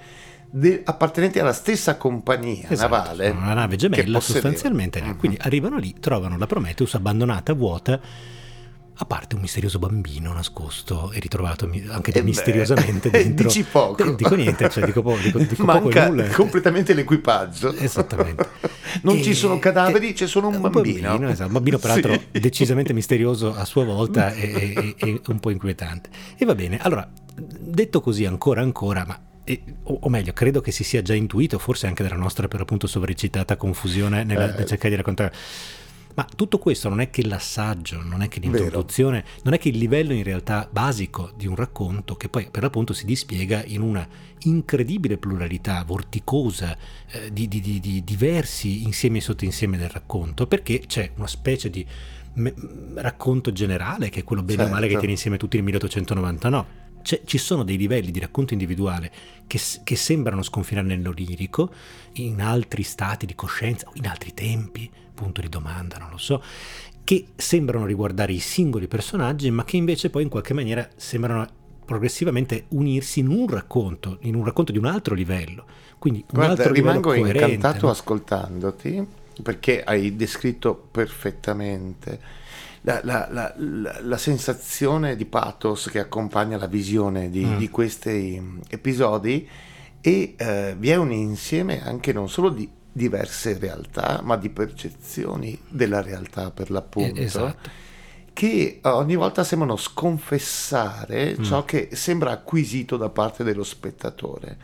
de- 0.50 0.82
appartenente 0.84 1.40
alla 1.40 1.52
stessa 1.52 1.96
compagnia 1.96 2.68
Esatto, 2.68 2.94
navale. 2.94 3.30
una 3.30 3.54
nave 3.54 3.76
gemella 3.76 4.20
sostanzialmente. 4.20 5.00
Mhm. 5.00 5.16
Quindi 5.16 5.38
arrivano 5.40 5.78
lì, 5.78 5.94
trovano 6.00 6.36
la 6.36 6.46
Prometheus 6.46 6.94
abbandonata, 6.94 7.52
vuota, 7.54 8.00
a 9.02 9.04
parte 9.06 9.34
un 9.34 9.40
misterioso 9.40 9.78
bambino 9.78 10.30
nascosto 10.34 11.10
e 11.12 11.20
ritrovato 11.20 11.64
anche 11.90 12.10
Eh 12.10 12.20
beh, 12.20 12.22
misteriosamente 12.22 13.08
dentro. 13.10 13.46
dici 13.46 13.62
poco. 13.62 14.04
Eh, 14.04 14.14
Dico 14.14 14.34
niente, 14.34 14.68
cioè 14.68 14.84
dico, 14.84 15.00
po- 15.00 15.16
dico- 15.16 15.38
dico 15.38 15.64
poco 15.64 15.80
Manca 15.84 16.08
nulla. 16.08 16.26
completamente 16.28 16.92
l'equipaggio. 16.92 17.72
Esattamente. 17.74 18.48
Non 19.02 19.16
E- 19.16 19.22
ci 19.22 19.34
sono 19.34 19.58
cadaveri, 19.60 20.08
e- 20.10 20.12
c'è 20.14 20.26
solo 20.26 20.48
un 20.48 20.56
un 20.56 20.60
bambino. 20.62 21.08
bambino, 21.10 21.30
esatto, 21.30 21.46
un 21.46 21.52
bambino 21.54 21.78
peraltro 21.78 22.12
Sì. 22.32 22.40
decisamente 22.40 22.92
misterioso 22.92 23.54
a 23.54 23.64
sua 23.64 23.84
volta 23.84 24.34
e- 24.34 24.94
e 24.98 25.20
un 25.28 25.38
po' 25.38 25.50
inquietante. 25.50 26.10
E 26.36 26.44
va 26.44 26.54
bene, 26.56 26.76
allora, 26.78 27.08
detto 27.36 28.00
così 28.00 28.26
ancora 28.26 28.60
ancora, 28.62 29.04
ma 29.06 29.18
e- 29.52 29.62
o, 29.84 29.98
o 30.02 30.08
meglio, 30.08 30.32
credo 30.32 30.60
che 30.60 30.70
si 30.72 30.84
sia 30.84 31.02
già 31.02 31.14
intuito, 31.14 31.58
forse 31.58 31.86
anche 31.86 32.02
dalla 32.02 32.16
nostra 32.16 32.48
per 32.48 32.60
appunto 32.60 32.86
sovrecitata 32.86 33.56
confusione 33.56 34.24
nella, 34.24 34.52
Eh. 34.52 34.56
nel 34.58 34.66
cercare 34.66 34.90
di 34.90 34.96
raccontare. 34.96 35.32
Ma 36.12 36.26
tutto 36.36 36.58
questo 36.58 36.88
non 36.88 37.00
è 37.00 37.08
che 37.08 37.24
l'assaggio, 37.24 38.02
non 38.02 38.20
è 38.20 38.28
che 38.28 38.40
l'introduzione, 38.40 39.24
non 39.44 39.54
è 39.54 39.58
che 39.58 39.68
il 39.68 39.78
livello 39.78 40.12
in 40.12 40.24
realtà 40.24 40.68
basico 40.70 41.30
di 41.36 41.46
un 41.46 41.54
racconto 41.54 42.16
che 42.16 42.28
poi 42.28 42.48
per 42.50 42.62
l'appunto 42.64 42.92
si 42.92 43.06
dispiega 43.06 43.62
in 43.64 43.80
una 43.80 44.06
incredibile 44.40 45.18
pluralità 45.18 45.82
vorticosa 45.86 46.76
eh, 47.12 47.32
di, 47.32 47.46
di- 47.46 47.60
di- 47.60 47.78
di 47.80 48.02
diversi 48.02 48.82
insieme 48.82 49.18
e 49.18 49.20
sottoinsieme 49.20 49.78
del 49.78 49.88
racconto, 49.88 50.46
perché 50.48 50.80
c'è 50.80 51.12
una 51.14 51.28
specie 51.28 51.70
di 51.70 51.86
me- 52.34 52.54
racconto 52.96 53.52
generale 53.52 54.08
che 54.08 54.20
è 54.20 54.24
quello 54.24 54.42
bene 54.42 54.64
o 54.64 54.68
male 54.68 54.82
che 54.82 54.86
Certo. 54.88 54.98
tiene 54.98 55.12
insieme 55.12 55.36
tutti 55.36 55.56
nel 55.56 55.64
1899. 55.66 56.88
C'è- 57.02 57.22
ci 57.24 57.38
sono 57.38 57.64
dei 57.64 57.76
livelli 57.76 58.10
di 58.10 58.20
racconto 58.20 58.52
individuale 58.52 59.10
che, 59.46 59.60
che 59.82 59.96
sembrano 59.96 60.42
sconfinare 60.42 60.86
nell'onirico, 60.86 61.70
in 62.14 62.40
altri 62.40 62.82
stati 62.82 63.26
di 63.26 63.34
coscienza, 63.34 63.88
in 63.94 64.06
altri 64.06 64.32
tempi, 64.34 64.90
punto 65.14 65.40
di 65.40 65.48
domanda, 65.48 65.98
non 65.98 66.10
lo 66.10 66.18
so, 66.18 66.42
che 67.04 67.26
sembrano 67.36 67.86
riguardare 67.86 68.32
i 68.32 68.38
singoli 68.38 68.86
personaggi, 68.86 69.50
ma 69.50 69.64
che 69.64 69.76
invece 69.76 70.10
poi 70.10 70.22
in 70.22 70.28
qualche 70.28 70.54
maniera 70.54 70.88
sembrano 70.96 71.46
progressivamente 71.84 72.66
unirsi 72.68 73.18
in 73.20 73.28
un 73.28 73.48
racconto, 73.48 74.18
in 74.20 74.36
un 74.36 74.44
racconto 74.44 74.70
di 74.70 74.78
un 74.78 74.84
altro 74.84 75.14
livello. 75.14 75.64
Quindi 75.98 76.20
un 76.20 76.26
Guarda, 76.34 76.52
altro 76.52 76.72
livello 76.72 77.00
rimango 77.00 77.08
coerente, 77.10 77.54
incantato 77.54 77.86
no? 77.86 77.92
ascoltandoti 77.92 79.06
perché 79.42 79.82
hai 79.82 80.14
descritto 80.16 80.74
perfettamente 80.90 82.20
la, 82.82 83.00
la- 83.02 83.28
la- 83.30 83.54
la- 84.02 84.16
sensazione 84.16 85.14
di 85.16 85.26
pathos 85.26 85.88
che 85.90 85.98
accompagna 85.98 86.56
la 86.56 86.66
visione 86.66 87.28
di, 87.30 87.44
Mm. 87.44 87.56
di 87.58 87.68
questi 87.68 88.38
mm, 88.40 88.58
episodi 88.70 89.46
e 90.00 90.34
eh, 90.36 90.74
vi 90.78 90.88
è 90.90 90.96
un 90.96 91.12
insieme 91.12 91.82
anche 91.84 92.12
non 92.12 92.28
solo 92.28 92.48
di 92.48 92.68
diverse 92.92 93.58
realtà, 93.58 94.20
ma 94.24 94.36
di 94.36 94.48
percezioni 94.48 95.58
della 95.68 96.00
realtà 96.00 96.50
per 96.50 96.70
l'appunto 96.70 97.20
Eh, 97.20 97.24
esatto. 97.24 97.68
che 98.32 98.80
ogni 98.84 99.14
volta 99.14 99.44
sembrano 99.44 99.76
sconfessare 99.76 101.36
Mm. 101.38 101.42
ciò 101.42 101.64
che 101.64 101.90
sembra 101.92 102.30
acquisito 102.32 102.96
da 102.96 103.10
parte 103.10 103.44
dello 103.44 103.62
spettatore. 103.64 104.56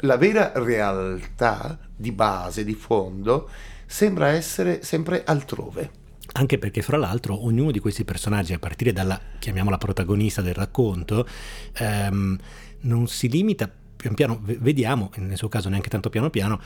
La 0.00 0.16
vera 0.18 0.52
realtà 0.54 1.78
di 1.96 2.12
base, 2.12 2.62
di 2.64 2.74
fondo, 2.74 3.48
sembra 3.86 4.28
essere 4.28 4.82
sempre 4.82 5.22
altrove. 5.24 6.02
Anche 6.36 6.58
perché, 6.58 6.82
fra 6.82 6.96
l'altro, 6.96 7.44
ognuno 7.44 7.70
di 7.70 7.78
questi 7.78 8.04
personaggi, 8.04 8.52
a 8.52 8.58
partire 8.58 8.92
dalla, 8.92 9.20
chiamiamola 9.38 9.78
protagonista 9.78 10.42
del 10.42 10.54
racconto, 10.54 11.26
ehm, 11.74 12.38
non 12.80 13.06
si 13.06 13.28
limita 13.28 13.70
pian 13.96 14.14
piano, 14.14 14.40
vediamo, 14.42 15.10
nel 15.16 15.36
suo 15.36 15.48
caso 15.48 15.68
neanche 15.68 15.88
tanto 15.88 16.10
piano 16.10 16.30
piano, 16.30 16.60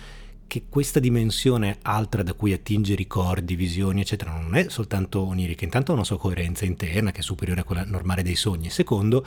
che 0.47 0.65
questa 0.69 0.99
dimensione 0.99 1.79
altra 1.83 2.23
da 2.23 2.33
cui 2.33 2.53
attinge 2.55 2.95
ricordi, 2.95 3.55
visioni, 3.55 4.01
eccetera, 4.01 4.33
non 4.33 4.57
è 4.57 4.69
soltanto 4.71 5.21
onirica, 5.21 5.65
intanto 5.65 5.93
ha 5.93 5.95
una 5.95 6.05
sua 6.05 6.19
coerenza 6.19 6.65
interna 6.65 7.13
che 7.13 7.21
è 7.21 7.23
superiore 7.23 7.61
a 7.61 7.65
quella 7.65 7.85
normale 7.85 8.23
dei 8.23 8.37
sogni. 8.37 8.71
Secondo, 8.71 9.25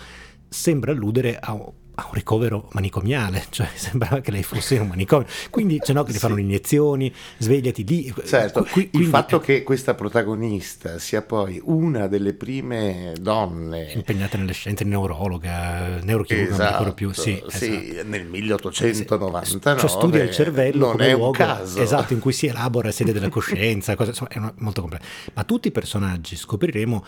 sembra 0.49 0.91
alludere 0.91 1.37
a, 1.37 1.55
a 1.95 2.05
un 2.07 2.13
ricovero 2.13 2.69
manicomiale, 2.71 3.45
cioè 3.49 3.67
sembrava 3.75 4.19
che 4.21 4.31
lei 4.31 4.43
fosse 4.43 4.75
in 4.75 4.81
un 4.81 4.87
manicomio. 4.87 5.27
Quindi 5.49 5.79
c'è 5.79 5.93
no 5.93 6.03
che 6.03 6.13
le 6.13 6.17
fanno 6.19 6.35
le 6.35 6.41
iniezioni, 6.41 7.13
svegliati 7.37 7.85
lì. 7.85 8.13
Certo, 8.25 8.63
Qui- 8.71 8.83
il 8.83 8.89
quindi- 8.91 9.09
fatto 9.09 9.39
che 9.39 9.63
questa 9.63 9.93
protagonista 9.93 10.97
sia 10.99 11.21
poi 11.21 11.61
una 11.65 12.07
delle 12.07 12.33
prime 12.33 13.13
donne 13.19 13.91
impegnata 13.93 14.37
nelle 14.37 14.53
scienze, 14.53 14.83
neurologa, 14.83 15.99
neurochirurga, 16.01 16.55
non 16.55 16.65
mi 16.65 16.71
ricordo 16.71 16.93
più. 16.93 17.11
Sì, 17.11 17.31
Esatto, 17.33 17.49
sì, 17.51 17.89
esatto. 17.91 18.07
nel 18.07 18.25
1899 18.25 19.79
Cioè 19.79 19.89
studia 19.89 20.23
il 20.23 20.31
cervello 20.31 20.85
non 20.87 20.91
come 20.93 21.07
è 21.07 21.11
luogo 21.13 21.31
caso 21.31 21.81
esatto, 21.81 22.13
in 22.13 22.19
cui 22.19 22.33
si 22.33 22.47
elabora 22.47 22.87
la 22.87 22.93
sede 22.93 23.11
della 23.11 23.29
coscienza, 23.29 23.95
cosa- 23.95 24.09
insomma, 24.11 24.29
è 24.31 24.37
una- 24.37 24.53
molto 24.57 24.81
complesso. 24.81 25.03
Ma 25.33 25.43
tutti 25.43 25.67
i 25.67 25.71
personaggi, 25.71 26.35
scopriremo, 26.35 27.05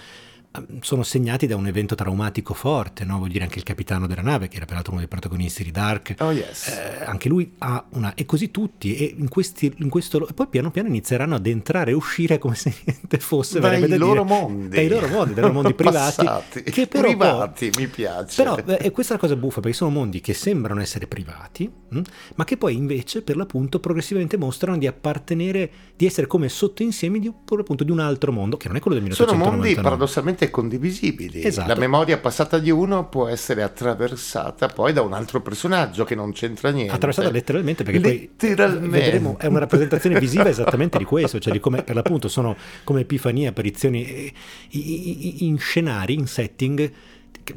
sono 0.82 1.04
segnati 1.04 1.48
da 1.48 1.56
un 1.56 1.68
evento 1.68 1.96
traumatico 1.96 2.54
forte, 2.54 3.04
no? 3.06 3.18
vuol 3.18 3.30
dire 3.30 3.44
anche 3.44 3.58
il 3.58 3.64
capitano 3.64 4.08
della 4.08 4.22
nave, 4.22 4.48
che 4.48 4.58
era 4.58 4.66
peraltro 4.66 4.92
uno 4.92 5.02
dei 5.02 5.10
protagonisti 5.10 5.64
di 5.64 5.72
Dark, 5.72 6.16
Oh 6.20 6.32
yes. 6.32 6.68
eh, 6.68 7.04
anche 7.06 7.28
lui 7.30 7.54
ha 7.60 7.84
una 7.90 8.14
e 8.14 8.26
così 8.26 8.52
tutti 8.52 8.96
e 8.96 9.16
in, 9.18 9.30
questi, 9.30 9.74
in 9.78 9.90
questo 9.90 10.28
e 10.28 10.34
poi 10.34 10.48
piano 10.48 10.72
piano 10.72 10.88
inizieranno 10.90 11.36
ad 11.36 11.48
entrare 11.48 11.92
e 11.92 11.94
uscire 11.94 12.38
come 12.38 12.56
se 12.56 12.74
niente 12.86 13.18
fosse 13.20 13.60
dai 13.60 13.88
loro 13.98 14.12
dire, 14.12 14.24
mondi 14.24 14.68
dai 14.76 14.88
loro 14.88 15.08
mondi 15.08 15.34
dai 15.34 15.42
loro 15.44 15.54
mondi 15.54 15.74
privati 15.76 16.24
Passati. 16.26 16.64
che 16.64 16.88
però 16.88 17.04
poi- 17.04 17.16
privati 17.18 17.72
mi 17.78 17.88
piace 17.88 18.44
però 18.44 18.58
eh, 18.58 18.92
questa 18.92 19.14
è 19.14 19.16
la 19.16 19.22
cosa 19.22 19.36
buffa 19.36 19.60
perché 19.60 19.76
sono 19.76 19.90
mondi 19.92 20.22
che 20.22 20.34
sembrano 20.34 20.82
essere 20.82 21.08
privati, 21.08 21.70
mh, 21.90 22.00
ma 22.36 22.44
che 22.44 22.58
poi 22.58 22.76
invece 22.76 23.22
per 23.22 23.36
l'appunto 23.38 23.80
progressivamente 23.80 24.38
mostrano 24.38 24.78
di 24.78 24.88
appartenere, 24.88 25.72
di 25.96 26.06
essere 26.06 26.28
come 26.28 26.50
sottoinsiemi 26.50 27.20
di, 27.20 27.32
per 27.44 27.58
l'appunto, 27.58 27.84
di 27.84 27.92
un 27.92 28.00
altro 28.00 28.32
mondo 28.32 28.58
che 28.58 28.68
non 28.68 28.78
è 28.78 28.80
quello 28.80 29.00
del 29.00 29.12
sono 29.14 29.32
1899. 29.32 29.58
mondi 29.58 29.82
paradossalmente 29.82 30.43
condivisibili. 30.50 31.44
Esatto. 31.44 31.68
La 31.68 31.76
memoria 31.76 32.18
passata 32.18 32.60
di 32.60 32.70
uno 32.72 33.08
può 33.10 33.28
essere 33.28 33.64
attraversata 33.64 34.68
poi 34.68 34.94
da 34.94 35.02
un 35.02 35.14
altro 35.14 35.42
personaggio 35.42 36.04
che 36.04 36.16
non 36.16 36.32
c'entra 36.32 36.70
niente. 36.72 36.94
attraversata 36.94 37.30
letteralmente 37.30 37.84
perché 37.84 38.00
Letteralmente. 38.00 38.90
poi 38.90 39.00
vedremo 39.00 39.38
è 39.40 39.46
una 39.48 39.60
rappresentazione 39.60 40.20
visiva 40.20 40.48
esattamente 40.50 40.98
di 40.98 41.04
questo 41.06 41.40
cioè 41.40 41.54
di 41.54 41.60
come 41.60 41.84
per 41.84 41.96
l'appunto 41.96 42.28
sono 42.28 42.56
come 42.84 43.02
epifanie 43.02 43.48
apparizioni 43.48 44.06
eh, 44.06 44.34
in 44.70 45.58
scenari 45.60 46.14
in 46.14 46.28
setting 46.28 46.92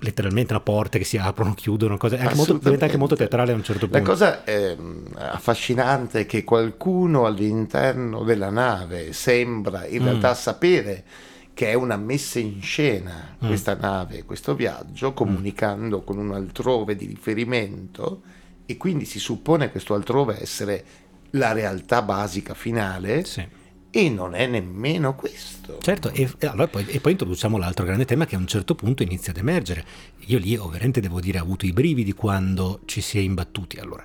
letteralmente 0.01 0.53
una 0.53 0.63
porta 0.63 0.99
che 0.99 1.05
si 1.05 1.17
aprono 1.17 1.55
chiudono 1.55 1.97
cose 1.97 2.19
anche 2.19 2.35
molto, 2.35 2.55
diventa 2.55 2.87
anche 2.87 2.97
molto 2.97 3.15
teatrale 3.15 3.53
a 3.53 3.55
un 3.55 3.63
certo 3.63 3.87
punto 3.89 3.99
La 3.99 4.05
cosa 4.05 4.45
ehm, 4.45 5.05
affascinante 5.17 6.21
è 6.21 6.27
che 6.27 6.43
qualcuno 6.43 7.25
all'interno 7.25 8.25
della 8.25 8.51
nave 8.51 9.13
sembra 9.13 9.87
in 9.87 10.03
Mm. 10.03 10.05
realtà 10.07 10.35
sapere 10.35 11.05
che 11.57 11.71
è 11.71 11.75
una 11.75 11.97
messa 11.97 12.39
in 12.39 12.61
scena 12.61 13.35
Mm. 13.43 13.47
questa 13.47 13.75
nave, 13.75 14.25
questo 14.25 14.55
viaggio, 14.55 15.15
comunicando 15.15 16.03
con 16.03 16.19
un 16.19 16.33
altrove 16.35 16.97
di 16.97 17.07
riferimento 17.07 18.21
e 18.67 18.77
quindi 18.77 19.07
si 19.07 19.19
suppone 19.19 19.71
questo 19.71 19.95
altrove 19.95 20.39
essere 20.39 20.85
la 21.31 21.53
realtà 21.53 22.03
basica 22.03 22.53
finale 22.53 23.25
Sì. 23.25 23.43
e 23.91 24.09
non 24.11 24.35
è 24.35 24.47
nemmeno 24.47 25.15
questo. 25.15 25.79
Certo, 25.81 26.11
e, 26.11 26.31
e 26.39 26.47
allora 26.47 26.69
poi, 26.69 26.85
e 26.89 27.01
poi 27.01 27.13
introduciamo 27.13 27.57
l'altro 27.57 27.87
grande 27.87 28.05
tema 28.05 28.27
che 28.27 28.35
a 28.35 28.39
un 28.39 28.47
certo 28.47 28.75
punto 28.75 29.03
inizia 29.03 29.33
ad 29.33 29.39
emergere. 29.39 29.83
Io 30.27 30.39
lì 30.39 30.55
ovviamente 30.59 31.01
devo 31.01 31.21
dire 31.21 31.39
ho 31.39 31.43
avuto 31.43 31.65
i 31.65 31.73
brividi 31.73 32.13
quando 32.13 32.81
ci 32.85 33.01
si 33.01 33.17
è 33.17 33.23
imbattuti. 33.23 33.79
Allora, 33.79 34.05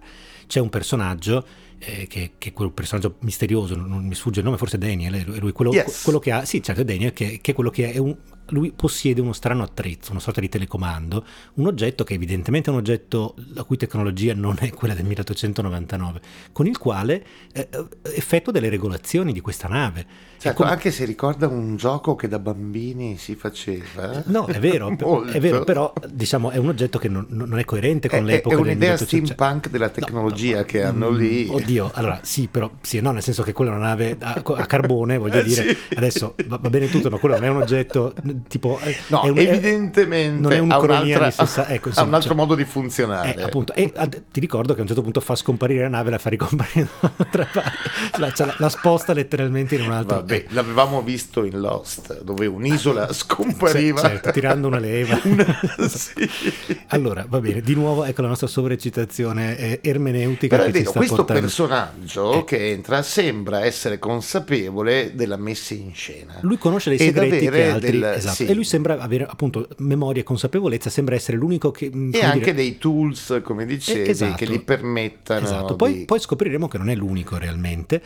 c'è 0.52 0.60
un 0.60 0.68
personaggio 0.68 1.46
eh, 1.80 2.08
che, 2.08 2.32
che 2.38 2.50
è 2.50 2.54
quel 2.54 2.74
personaggio 2.74 3.16
misterioso, 3.20 3.74
non, 3.74 3.88
non 3.88 4.06
mi 4.06 4.14
sfugge 4.14 4.40
il 4.40 4.46
nome, 4.46 4.58
forse 4.58 4.78
Daniel, 4.78 5.14
è 5.14 5.40
lui 5.40 5.54
quello, 5.54 5.72
Yes. 5.72 6.04
quello 6.04 6.20
che 6.20 6.30
ha, 6.32 6.44
sì 6.44 6.62
certo 6.62 6.82
è 6.82 6.84
Daniel, 6.84 7.14
che, 7.14 7.40
che 7.42 7.52
è 7.52 7.54
quello 7.56 7.70
che 7.70 7.90
è 7.94 7.98
un, 7.98 8.14
lui 8.50 8.72
possiede 8.76 9.22
uno 9.22 9.34
strano 9.34 9.64
attrezzo, 9.64 10.12
una 10.12 10.20
sorta 10.20 10.42
di 10.42 10.50
telecomando, 10.50 11.26
un 11.56 11.68
oggetto 11.68 12.04
che 12.04 12.16
evidentemente 12.16 12.70
è 12.70 12.74
un 12.74 12.80
oggetto 12.80 13.36
la 13.54 13.64
cui 13.64 13.78
tecnologia 13.78 14.34
non 14.34 14.58
è 14.60 14.70
quella 14.72 14.94
del 14.94 15.06
1899, 15.06 16.22
con 16.52 16.68
il 16.68 16.78
quale 16.78 17.24
eh, 17.54 17.70
eh, 17.72 17.86
effettua 18.16 18.52
delle 18.52 18.70
regolazioni 18.70 19.32
di 19.34 19.40
questa 19.42 19.68
nave. 19.68 20.02
È 20.02 20.06
Certo, 20.42 20.58
come- 20.64 20.72
anche 20.74 20.92
se 20.92 21.06
ricorda 21.06 21.48
un 21.48 21.76
gioco 21.78 22.16
che 22.16 22.28
da 22.28 22.40
bambini 22.40 23.16
si 23.18 23.36
faceva. 23.36 24.12
eh? 24.20 24.24
No, 24.26 24.46
è 24.48 24.60
vero, 24.60 24.90
è 25.32 25.40
vero, 25.40 25.64
però 25.64 25.94
diciamo 26.10 26.50
è 26.50 26.58
un 26.58 26.68
oggetto 26.70 26.98
che 26.98 27.08
non, 27.08 27.26
non 27.30 27.60
è 27.60 27.64
coerente 27.64 28.10
con 28.10 28.20
È- 28.20 28.24
l'epoca 28.24 28.56
è 28.56 28.60
un'idea 28.60 28.96
1800. 28.96 29.26
steampunk 29.34 29.70
della 29.70 29.90
tecnologia 29.90 30.58
No, 30.60 30.66
che 30.66 30.82
no, 30.82 30.88
hanno 30.90 31.12
mm, 31.12 31.16
lì. 31.16 31.48
Oddio, 31.48 31.92
allora 31.94 32.20
sì, 32.24 32.48
però 32.50 32.70
sì, 32.82 33.00
no, 33.02 33.12
nel 33.12 33.22
senso 33.24 33.44
che 33.44 33.54
quella 33.54 33.72
è 33.72 33.76
una 33.76 33.86
nave 33.88 34.18
a, 34.20 34.42
a 34.44 34.66
carbone, 34.66 35.18
voglio 35.18 35.40
Eh, 35.40 35.44
dire. 35.44 35.76
sì. 35.76 35.78
Adesso 35.96 36.36
va, 36.48 36.58
va 36.58 36.70
bene 36.70 36.90
tutto, 36.90 37.10
ma 37.10 37.18
quello 37.20 37.36
non 37.36 37.44
è 37.44 37.50
un 37.50 37.62
oggetto 37.62 38.14
tipo... 38.48 38.80
eh, 38.84 38.96
No, 39.08 39.22
è 39.24 39.30
un- 39.30 39.38
è- 39.38 39.42
evidentemente 39.42 40.40
non 40.42 40.52
è 40.52 40.58
un'ucronia 40.60 41.18
un'altra- 41.18 41.24
anni 41.26 41.32
60, 41.48 41.68
ecco, 41.74 41.86
ha 41.88 41.90
insomma, 41.90 42.08
un 42.08 42.14
altro 42.14 42.30
cioè- 42.30 42.38
modo 42.38 42.56
di 42.56 42.66
funzionare. 42.66 43.36
Eh, 43.36 43.44
appunto, 43.44 43.74
e 43.74 43.92
ad- 43.96 44.22
ti 44.32 44.40
ricordo 44.40 44.74
che 44.74 44.80
a 44.80 44.82
un 44.82 44.88
certo 44.88 45.02
punto 45.04 45.20
fa 45.22 45.36
scomparire 45.36 45.82
la 45.84 45.90
nave 45.90 46.08
e 46.10 46.12
la 46.12 46.18
fa 46.18 46.30
ricomparire 46.30 46.88
da 47.00 47.12
un'altra 47.18 47.48
parte, 47.52 47.72
la, 48.18 48.32
cioè, 48.32 48.48
la- 48.48 48.56
la 48.58 48.70
sposta 48.70 49.14
letteralmente 49.14 49.76
in 49.76 49.82
un 49.82 49.92
altro 49.92 50.18
Vabbè, 50.18 50.46
l'avevamo 50.50 51.02
visto 51.02 51.44
in 51.46 51.60
Lost, 51.60 52.22
dove 52.24 52.46
un'isola 52.46 53.12
scompariva. 53.14 54.02
Certo, 54.02 54.32
tirando 54.32 54.68
una 54.68 54.80
leva. 54.80 55.20
Sì. 55.88 56.30
Allora, 56.88 57.26
va 57.28 57.40
bene, 57.40 57.62
di 57.62 57.74
nuovo 57.76 58.04
ecco 58.06 58.22
la 58.22 58.28
nostra 58.30 58.48
sovraeccitazione 58.48 59.58
eh, 59.58 59.80
ermeneutica 59.84 60.56
Però 60.58 60.68
che 60.70 60.72
ci 60.74 60.78
vero, 60.80 60.90
sta 60.90 60.98
questo 61.00 61.16
portando. 61.18 61.42
personaggio 61.42 62.34
Eh. 62.40 62.44
che 62.44 62.70
entra 62.72 63.02
sembra 63.02 63.64
essere 63.66 64.00
consapevole 64.00 65.12
della 65.14 65.38
messa 65.38 65.74
in 65.74 65.94
scena. 65.94 66.38
Lui 66.42 66.58
conosce 66.58 66.90
dei 66.90 67.00
segreti 67.00 67.50
che 67.50 67.70
altri 67.70 68.00
del- 68.00 68.21
esatto. 68.22 68.44
sì. 68.44 68.46
e 68.46 68.54
lui 68.54 68.64
sembra 68.64 69.00
avere 69.00 69.26
appunto 69.26 69.68
memoria 69.78 70.22
e 70.22 70.26
consapevolezza, 70.26 70.90
sembra 70.90 71.16
essere 71.16 71.38
l'unico 71.38 71.72
che 71.72 71.92
mm, 71.94 72.14
E 72.14 72.24
anche 72.24 72.40
dire- 72.40 72.54
dei 72.54 72.78
tools, 72.78 73.42
come 73.44 73.66
dicevi, 73.66 74.10
esatto. 74.10 74.36
che 74.36 74.48
gli 74.48 74.62
permettano 74.62 75.46
Esatto, 75.46 75.76
poi, 75.76 75.94
di... 76.00 76.06
poi 76.06 76.20
scopriremo 76.20 76.68
che 76.68 76.78
non 76.78 76.90
è 76.90 76.96
l'unico 76.96 77.38
realmente 77.38 78.02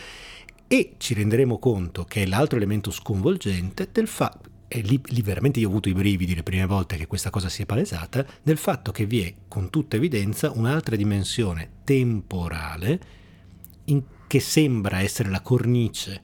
e 0.67 0.93
ci 0.97 1.13
renderemo 1.13 1.59
conto 1.59 2.05
che 2.05 2.23
è 2.23 2.25
l'altro 2.25 2.57
elemento 2.57 2.89
sconvolgente 2.91 3.89
del 3.91 4.07
fatto, 4.07 4.49
e 4.67 4.81
lì, 4.81 4.99
lì 5.09 5.21
veramente 5.21 5.59
io 5.59 5.67
ho 5.67 5.69
avuto 5.69 5.89
i 5.89 5.93
brividi 5.93 6.33
le 6.33 6.41
prime 6.43 6.65
volte 6.65 6.97
che 6.97 7.05
questa 7.05 7.29
cosa 7.29 7.49
si 7.49 7.61
è 7.61 7.65
palesata, 7.65 8.25
del 8.41 8.57
fatto 8.57 8.91
che 8.91 9.05
vi 9.05 9.21
è 9.21 9.33
con 9.47 9.69
tutta 9.69 9.95
evidenza 9.95 10.51
un'altra 10.51 10.95
dimensione 10.95 11.69
temporale 11.83 12.99
in- 13.85 14.03
che 14.27 14.39
sembra 14.39 15.01
essere 15.01 15.29
la 15.29 15.41
cornice 15.41 16.21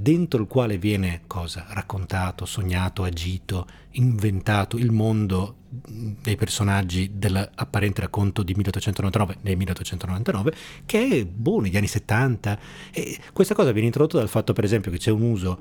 dentro 0.00 0.40
il 0.40 0.46
quale 0.46 0.78
viene 0.78 1.22
cosa? 1.26 1.66
Raccontato, 1.70 2.46
sognato, 2.46 3.02
agito, 3.02 3.66
inventato 3.92 4.76
il 4.76 4.92
mondo 4.92 5.56
dei 5.68 6.36
personaggi 6.36 7.10
dell'apparente 7.14 8.00
racconto 8.00 8.42
di 8.42 8.54
1899 8.54 9.38
nel 9.42 9.56
1899 9.56 10.52
che 10.86 11.08
è 11.08 11.24
boh 11.26 11.60
negli 11.60 11.76
anni 11.76 11.88
70 11.88 12.58
e 12.90 13.18
questa 13.34 13.54
cosa 13.54 13.70
viene 13.72 13.88
introdotta 13.88 14.16
dal 14.16 14.30
fatto 14.30 14.54
per 14.54 14.64
esempio 14.64 14.90
che 14.90 14.96
c'è 14.96 15.10
un 15.10 15.20
uso 15.20 15.58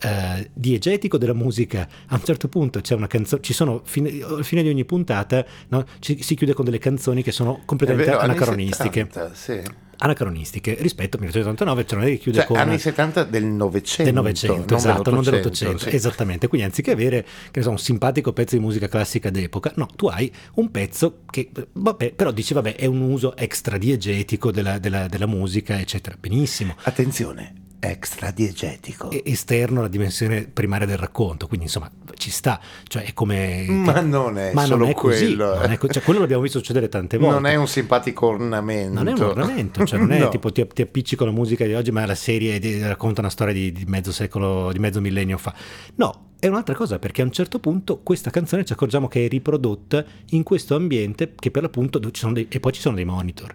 eh, 0.00 0.48
diegetico 0.54 1.18
della 1.18 1.34
musica 1.34 1.86
a 2.06 2.14
un 2.14 2.24
certo 2.24 2.48
punto 2.48 2.80
c'è 2.80 2.94
una 2.94 3.06
canzone 3.06 3.42
ci 3.42 3.52
sono 3.52 3.82
fine, 3.84 4.22
alla 4.22 4.42
fine 4.42 4.62
di 4.62 4.70
ogni 4.70 4.86
puntata 4.86 5.44
no, 5.68 5.84
ci- 5.98 6.22
si 6.22 6.34
chiude 6.36 6.54
con 6.54 6.64
delle 6.64 6.78
canzoni 6.78 7.22
che 7.22 7.32
sono 7.32 7.60
completamente 7.66 8.12
vero, 8.12 8.22
anacronistiche 8.22 9.08
70, 9.10 9.34
sì. 9.34 9.62
Anacronistiche 10.00 10.76
rispetto 10.80 11.16
al 11.16 11.22
1989 11.22 11.84
c'è 11.84 11.94
una 11.96 12.04
che 12.04 12.18
chiude 12.18 12.38
Cioè, 12.38 12.46
con 12.46 12.56
anni 12.56 12.78
70 12.78 13.24
del 13.24 13.44
Novecento. 13.44 14.02
del 14.04 14.14
Novecento, 14.14 14.74
esatto, 14.76 15.10
non 15.10 15.22
dell'Ottocento, 15.22 15.78
sì. 15.78 15.94
esattamente. 15.94 16.48
Quindi 16.48 16.66
anziché 16.66 16.92
avere 16.92 17.22
che 17.50 17.58
ne 17.58 17.62
so, 17.62 17.70
un 17.70 17.78
simpatico 17.78 18.32
pezzo 18.32 18.56
di 18.56 18.62
musica 18.62 18.88
classica 18.88 19.30
d'epoca, 19.30 19.72
no, 19.76 19.86
tu 19.94 20.06
hai 20.06 20.32
un 20.54 20.70
pezzo 20.70 21.20
che, 21.30 21.50
vabbè, 21.72 22.12
però 22.12 22.30
dici, 22.30 22.54
vabbè, 22.54 22.76
è 22.76 22.86
un 22.86 23.00
uso 23.00 23.36
extra 23.36 23.78
diegetico 23.78 24.50
della, 24.50 24.78
della- 24.78 25.06
della 25.08 25.26
musica, 25.26 25.78
eccetera. 25.78 26.16
Benissimo. 26.18 26.74
Attenzione, 26.82 27.54
extra 27.80 28.30
diegetico. 28.30 29.10
E- 29.10 29.22
esterno 29.24 29.80
alla 29.80 29.88
dimensione 29.88 30.42
primaria 30.46 30.86
del 30.86 30.98
racconto, 30.98 31.46
quindi 31.46 31.66
insomma 31.66 31.90
ci 32.16 32.30
sta, 32.30 32.60
cioè 32.86 33.04
è 33.04 33.12
come... 33.14 33.64
Ma 33.68 34.00
non 34.00 34.38
è 34.38 34.52
ma 34.52 34.64
solo 34.64 34.80
non 34.80 34.88
è 34.90 34.94
così, 34.94 35.24
quello. 35.34 35.54
non 35.58 35.70
è 35.72 35.78
co- 35.78 35.88
cioè, 35.88 36.02
quello 36.02 36.20
l'abbiamo 36.20 36.42
visto 36.42 36.58
succedere 36.58 36.88
tante 36.88 37.16
volte. 37.16 37.34
Non 37.34 37.46
è 37.46 37.54
un 37.54 37.66
simpatico 37.66 38.26
ornamento. 38.26 38.92
Non 38.92 39.08
è 39.08 39.12
un 39.12 39.22
ornamento, 39.22 39.84
cioè 39.86 39.98
non 39.98 40.12
è 40.12 40.18
No. 40.20 40.28
tipo 40.28 40.52
ti, 40.52 40.66
ti 40.72 40.82
appiccico 40.82 41.24
la 41.24 41.30
musica 41.30 41.64
di 41.64 41.74
oggi, 41.74 41.90
ma 41.90 42.04
la 42.04 42.14
serie 42.14 42.58
di- 42.58 42.80
racconta 42.82 43.20
una 43.22 43.30
storia 43.30 43.54
di, 43.54 43.72
di 43.72 43.84
mezzo 43.86 44.12
secolo, 44.12 44.70
di 44.72 44.78
mezzo 44.78 45.00
millennio 45.00 45.38
fa. 45.38 45.54
No, 45.96 46.28
è 46.38 46.46
un'altra 46.46 46.74
cosa 46.74 46.98
perché 46.98 47.22
a 47.22 47.24
un 47.24 47.32
certo 47.32 47.58
punto 47.58 48.00
questa 48.02 48.30
canzone 48.30 48.64
ci 48.64 48.72
accorgiamo 48.74 49.08
che 49.08 49.24
è 49.24 49.28
riprodotta 49.28 50.04
in 50.30 50.42
questo 50.42 50.74
ambiente 50.74 51.32
che 51.34 51.50
per 51.50 51.62
l'appunto 51.62 51.98
ci 52.10 52.20
sono 52.20 52.34
dei, 52.34 52.46
e 52.50 52.60
poi 52.60 52.72
ci 52.72 52.80
sono 52.82 52.94
dei 52.94 53.04
monitor. 53.06 53.54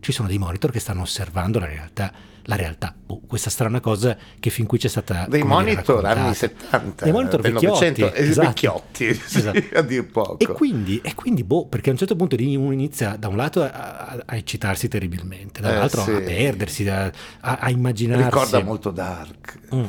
Ci 0.00 0.12
sono 0.12 0.28
dei 0.28 0.38
monitor 0.38 0.70
che 0.70 0.78
stanno 0.80 1.02
osservando 1.02 1.58
la 1.58 1.66
realtà. 1.66 2.12
La 2.48 2.56
realtà, 2.56 2.94
Boh, 3.04 3.20
questa 3.26 3.50
strana 3.50 3.78
cosa 3.78 4.16
che 4.40 4.48
fin 4.48 4.64
qui 4.64 4.78
c'è 4.78 4.88
stata. 4.88 5.26
Dei 5.28 5.42
monitor 5.42 6.02
anni 6.06 6.32
70, 6.32 7.04
Dei 7.04 7.12
monitor 7.12 7.42
del 7.42 7.52
vecchiotti, 7.52 7.66
Novecento, 8.00 8.14
eh, 8.14 8.22
esatto. 8.26 8.46
vecchiotti, 8.48 9.04
Esatto. 9.36 9.62
a 9.74 9.82
dir 9.82 10.06
poco. 10.06 10.38
E 10.38 10.46
quindi, 10.46 10.98
e 11.04 11.14
quindi, 11.14 11.44
boh, 11.44 11.66
perché 11.66 11.90
a 11.90 11.92
un 11.92 11.98
certo 11.98 12.16
punto 12.16 12.36
lì 12.36 12.56
uno 12.56 12.72
inizia 12.72 13.16
da 13.16 13.28
un 13.28 13.36
lato 13.36 13.62
a, 13.62 13.68
a- 13.70 14.22
a 14.24 14.36
eccitarsi 14.36 14.88
terribilmente, 14.88 15.60
dall'altro 15.60 16.00
Eh, 16.00 16.04
sì. 16.04 16.10
a 16.10 16.20
perdersi, 16.20 16.88
a, 16.88 17.12
a- 17.40 17.68
immaginarsi. 17.68 18.24
Ricorda 18.24 18.62
molto 18.62 18.90
Dark 18.92 19.58
Mm. 19.74 19.84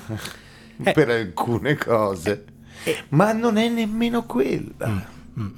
Eh. 0.83 0.91
per 0.91 1.09
alcune 1.09 1.77
cose, 1.77 2.43
Eh. 2.83 2.97
ma 3.09 3.31
non 3.31 3.55
è 3.55 3.69
nemmeno 3.69 4.25
quella 4.25 4.87
mm, 4.89 4.97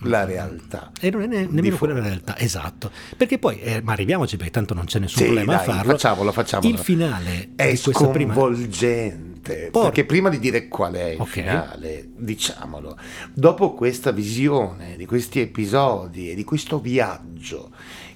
la 0.04 0.24
realtà. 0.26 0.92
E 1.00 1.10
non 1.10 1.22
è 1.24 1.28
ne- 1.28 1.48
nemmeno 1.50 1.78
quella 1.78 1.94
la 1.96 2.02
realtà, 2.02 2.38
esatto. 2.38 2.92
Perché 3.18 3.38
poi, 3.40 3.60
eh, 3.60 3.82
ma 3.82 3.92
arriviamoci 3.94 4.38
perché 4.38 4.52
tanto 4.52 4.74
non 4.74 4.86
c'è 4.86 5.00
nessun 5.00 5.18
Sì, 5.20 5.24
problema 5.26 5.56
dai, 5.56 5.62
a 5.68 5.74
farlo. 5.74 5.92
facciamolo, 5.92 6.32
facciamolo. 6.32 6.74
Il 6.74 6.80
finale 6.80 7.50
È 7.56 7.74
prima. 8.12 8.34
sconvolgente. 8.34 9.70
Por- 9.72 9.84
Perché 9.86 10.06
prima 10.06 10.30
di 10.30 10.38
dire 10.38 10.68
qual 10.68 10.94
è 10.94 11.04
il 11.10 11.20
Ok. 11.22 11.28
finale, 11.28 12.10
diciamolo, 12.16 12.96
dopo 13.34 13.74
questa 13.74 14.12
visione 14.12 14.96
di 14.98 15.06
questi 15.08 15.40
episodi 15.40 16.30
e 16.30 16.36
di 16.36 16.44
questo 16.44 16.80
viaggio, 16.80 17.72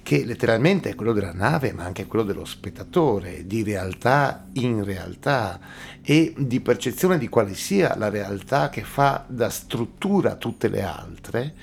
che 0.06 0.24
letteralmente 0.24 0.90
è 0.90 0.94
quello 0.94 1.12
della 1.12 1.32
nave, 1.32 1.72
ma 1.72 1.82
anche 1.82 2.06
quello 2.06 2.24
dello 2.24 2.44
spettatore, 2.44 3.44
di 3.44 3.64
realtà 3.64 4.46
in 4.52 4.84
realtà 4.84 5.58
e 6.00 6.32
di 6.38 6.60
percezione 6.60 7.18
di 7.18 7.28
quale 7.28 7.56
sia 7.56 7.96
la 7.96 8.08
realtà 8.08 8.68
che 8.68 8.82
fa 8.82 9.24
da 9.26 9.50
struttura 9.50 10.30
a 10.30 10.36
tutte 10.36 10.68
le 10.68 10.82
altre, 10.82 11.54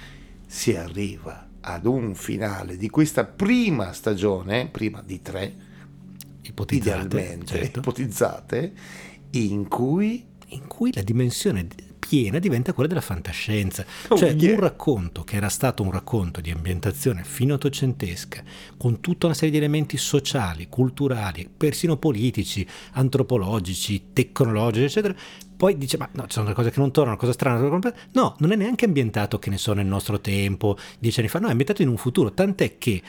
si 0.46 0.76
arriva 0.76 1.48
ad 1.62 1.86
un 1.86 2.16
finale 2.16 2.76
di 2.76 2.90
questa 2.90 3.24
prima 3.24 3.94
stagione, 3.94 4.68
prima 4.68 5.02
di 5.02 5.22
tre, 5.22 5.54
ipotizzate, 6.42 7.40
certo, 7.46 7.80
ipotizzate, 7.80 8.74
in 9.30 9.70
cui 9.70 10.32
in 10.48 10.68
cui 10.68 10.94
la 10.94 11.02
dimensione 11.02 11.68
piena 12.08 12.40
diventa 12.40 12.74
quella 12.74 12.90
della 12.90 13.02
fantascienza. 13.02 13.86
Oh, 14.10 14.18
cioè 14.18 14.32
yeah. 14.32 14.54
un 14.54 14.60
racconto 14.60 15.24
che 15.24 15.36
era 15.38 15.50
stato 15.50 15.84
un 15.84 15.92
racconto 15.92 16.42
di 16.42 16.52
ambientazione 16.52 17.24
fino 17.24 17.54
ottocentesca, 17.56 18.44
con 18.78 19.00
tutta 19.00 19.28
una 19.28 19.36
serie 19.36 19.52
di 19.52 19.58
elementi 19.58 19.98
sociali, 19.98 20.68
culturali, 20.70 21.50
persino 21.56 21.98
politici, 21.98 22.66
antropologici, 22.94 24.08
tecnologici, 24.14 24.86
eccetera. 24.86 25.16
Poi 25.56 25.78
dice, 25.78 25.98
ma 25.98 26.10
no, 26.14 26.24
ci 26.24 26.32
sono 26.32 26.46
delle 26.46 26.58
cose 26.58 26.72
che 26.72 26.80
non 26.80 26.92
tornano, 26.92 27.16
cosa 27.16 27.32
strana. 27.32 27.60
No, 28.12 28.36
non 28.40 28.52
è 28.52 28.56
neanche 28.56 28.86
ambientato, 28.86 29.40
che 29.40 29.50
ne 29.50 29.58
so, 29.58 29.72
nel 29.74 29.86
nostro 29.86 30.20
tempo, 30.20 30.78
dieci 31.00 31.20
anni 31.20 31.30
fa, 31.30 31.40
no, 31.40 31.48
è 31.48 31.52
ambientato 31.52 31.82
in 31.82 31.88
un 31.88 31.98
futuro, 31.98 32.34
tant'è 32.34 32.78
che 32.78 33.02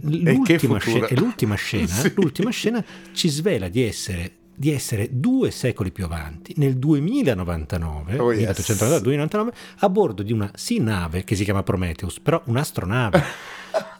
l'ultima, 0.00 0.78
futuro? 0.78 1.06
scena, 1.06 1.20
l'ultima 1.20 1.54
scena, 1.56 1.86
Sì. 1.86 2.12
l'ultima 2.14 2.50
scena 2.50 2.82
ci 3.12 3.28
svela 3.28 3.68
di 3.68 3.82
essere 3.82 4.32
di 4.58 4.72
essere 4.72 5.08
due 5.12 5.52
secoli 5.52 5.92
più 5.92 6.04
avanti, 6.04 6.52
nel 6.56 6.76
2099, 6.78 8.18
Oh, 8.18 8.32
yes. 8.32 8.40
1899, 8.58 9.52
a 9.78 9.88
bordo 9.88 10.22
di 10.24 10.32
una 10.32 10.50
sì 10.54 10.80
nave 10.80 11.22
che 11.22 11.36
si 11.36 11.44
chiama 11.44 11.62
Prometheus, 11.62 12.18
però 12.18 12.42
un'astronave, 12.46 13.22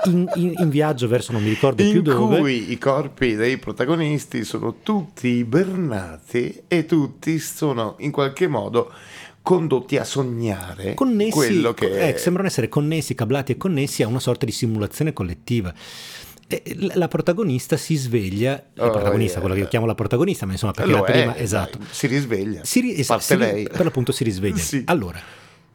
in, 0.07 0.29
in- 0.35 0.55
in 0.59 0.69
viaggio 0.69 1.07
verso 1.07 1.31
non 1.31 1.43
mi 1.45 1.51
ricordo 1.51 1.83
più 1.85 1.99
in 1.99 2.03
dove. 2.03 2.39
cui 2.41 2.73
i 2.73 2.79
corpi 2.79 3.37
dei 3.37 3.59
protagonisti 3.59 4.43
sono 4.45 4.77
tutti 4.83 5.29
ibernati 5.29 6.63
e 6.67 6.87
tutti 6.87 7.39
sono 7.39 7.95
in 8.01 8.11
qualche 8.11 8.49
modo 8.49 8.93
condotti 9.41 9.97
a 9.97 10.05
sognare 10.05 10.93
Connessi, 10.95 11.31
quello 11.31 11.73
che 11.73 12.09
eh, 12.09 12.19
sembrano 12.19 12.49
essere 12.49 12.69
connessi, 12.69 13.15
cablati 13.15 13.53
e 13.53 13.57
connessi 13.57 14.03
a 14.03 14.07
una 14.09 14.19
sorta 14.19 14.45
di 14.45 14.53
simulazione 14.53 15.13
collettiva. 15.15 15.73
La- 16.95 17.09
protagonista 17.09 17.77
si 17.77 17.95
sveglia, 17.97 18.63
la 18.75 18.87
Oh, 18.87 18.91
protagonista, 18.91 19.33
yeah. 19.33 19.41
quella 19.41 19.55
che 19.55 19.61
io 19.63 19.69
chiamo 19.69 19.85
la 19.85 19.95
protagonista, 19.95 20.47
ma 20.47 20.53
insomma 20.53 20.73
perché 20.73 20.91
Lo 20.91 20.97
la 20.99 21.03
prima, 21.03 21.35
è, 21.35 21.43
esatto, 21.43 21.79
si 21.91 22.07
risveglia 22.07 22.65
si 22.65 22.81
ri- 22.81 22.95
es- 22.95 23.07
parte 23.07 23.25
si 23.25 23.37
lei 23.37 23.69
per 23.69 23.85
l'appunto 23.85 24.13
si 24.13 24.25
risveglia. 24.25 24.57
Sì. 24.63 24.83
Allora, 24.87 25.21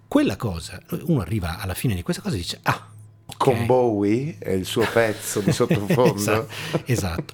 quella 0.07 0.36
cosa, 0.36 0.81
uno 1.05 1.21
arriva 1.21 1.59
alla 1.59 1.75
fine 1.75 1.93
di 1.93 2.01
questa 2.01 2.23
cosa 2.23 2.33
e 2.36 2.38
dice, 2.39 2.59
ah, 2.63 2.88
ok. 3.25 3.36
con 3.38 3.65
Bowie 3.67 4.38
e 4.39 4.55
il 4.55 4.65
suo 4.65 4.86
pezzo 4.91 5.41
di 5.41 5.51
sottofondo 5.53 6.15
esatto, 6.15 6.47
esatto. 6.86 7.33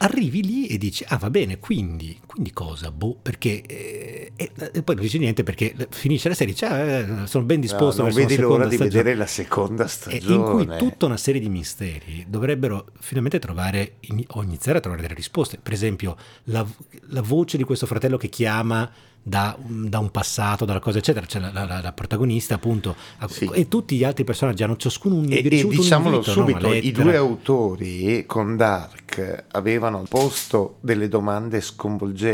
Arrivi 0.00 0.42
lì 0.44 0.66
e 0.68 0.76
dici, 0.78 1.04
ah 1.08 1.16
va 1.16 1.30
bene, 1.30 1.58
quindi, 1.58 2.20
quindi 2.38 2.52
cosa? 2.52 2.92
Boh, 2.92 3.16
perché... 3.20 3.62
eh, 3.66 4.32
e, 4.36 4.50
e 4.72 4.82
poi 4.82 4.94
non 4.94 5.04
dici 5.04 5.18
niente 5.18 5.42
perché 5.42 5.74
finisce 5.90 6.28
la 6.28 6.34
serie 6.36 6.54
eh, 6.54 7.26
sono 7.26 7.44
ben 7.44 7.56
No, 7.56 7.62
disposto 7.62 8.02
non 8.02 8.12
una 8.12 8.20
vedi 8.20 8.36
l'ora 8.40 8.66
di 8.68 8.76
stagione. 8.76 8.96
vedere 9.02 9.16
la 9.16 9.26
seconda 9.26 9.88
stagione 9.88 10.34
in 10.62 10.66
cui 10.68 10.76
tutta 10.78 11.06
una 11.06 11.16
serie 11.16 11.40
di 11.40 11.48
misteri 11.48 12.24
dovrebbero 12.28 12.86
finalmente 13.00 13.40
trovare 13.40 13.94
o 14.28 14.42
iniziare 14.44 14.78
a 14.78 14.80
trovare 14.80 15.02
delle 15.02 15.14
risposte. 15.14 15.58
Per 15.60 15.72
esempio, 15.72 16.16
la, 16.44 16.64
la 17.08 17.22
voce 17.22 17.56
di 17.56 17.64
questo 17.64 17.86
fratello 17.86 18.16
che 18.16 18.28
chiama 18.28 18.88
da, 19.20 19.54
da 19.60 19.98
un 19.98 20.10
passato, 20.10 20.64
dalla 20.64 20.78
cosa, 20.78 20.98
eccetera. 20.98 21.26
Cioè 21.26 21.40
la, 21.40 21.64
la- 21.64 21.80
la 21.82 21.92
protagonista, 21.92 22.54
appunto, 22.54 22.94
Sì. 23.28 23.50
e 23.52 23.66
tutti 23.68 23.96
gli 23.96 24.04
altri 24.04 24.24
personaggi 24.24 24.62
hanno 24.62 24.76
ciascuno 24.76 25.16
un, 25.16 25.26
E, 25.30 25.38
e 25.38 25.42
diciamolo 25.66 26.16
invito, 26.16 26.34
no? 26.34 26.46
subito, 26.46 26.66
Una 26.68 26.76
i 26.76 26.92
due 26.92 27.16
autori 27.16 28.24
con 28.26 28.56
Dark 28.56 29.44
avevano 29.50 30.04
posto 30.08 30.76
delle 30.80 31.08
domande 31.08 31.60
sconvolgenti 31.60 32.27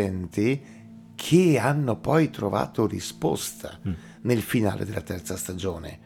che 1.15 1.59
hanno 1.59 1.97
poi 1.97 2.31
trovato 2.31 2.87
risposta 2.87 3.79
Mm. 3.87 3.93
nel 4.23 4.43
finale 4.43 4.85
della 4.85 5.01
terza 5.03 5.37
stagione. 5.37 6.04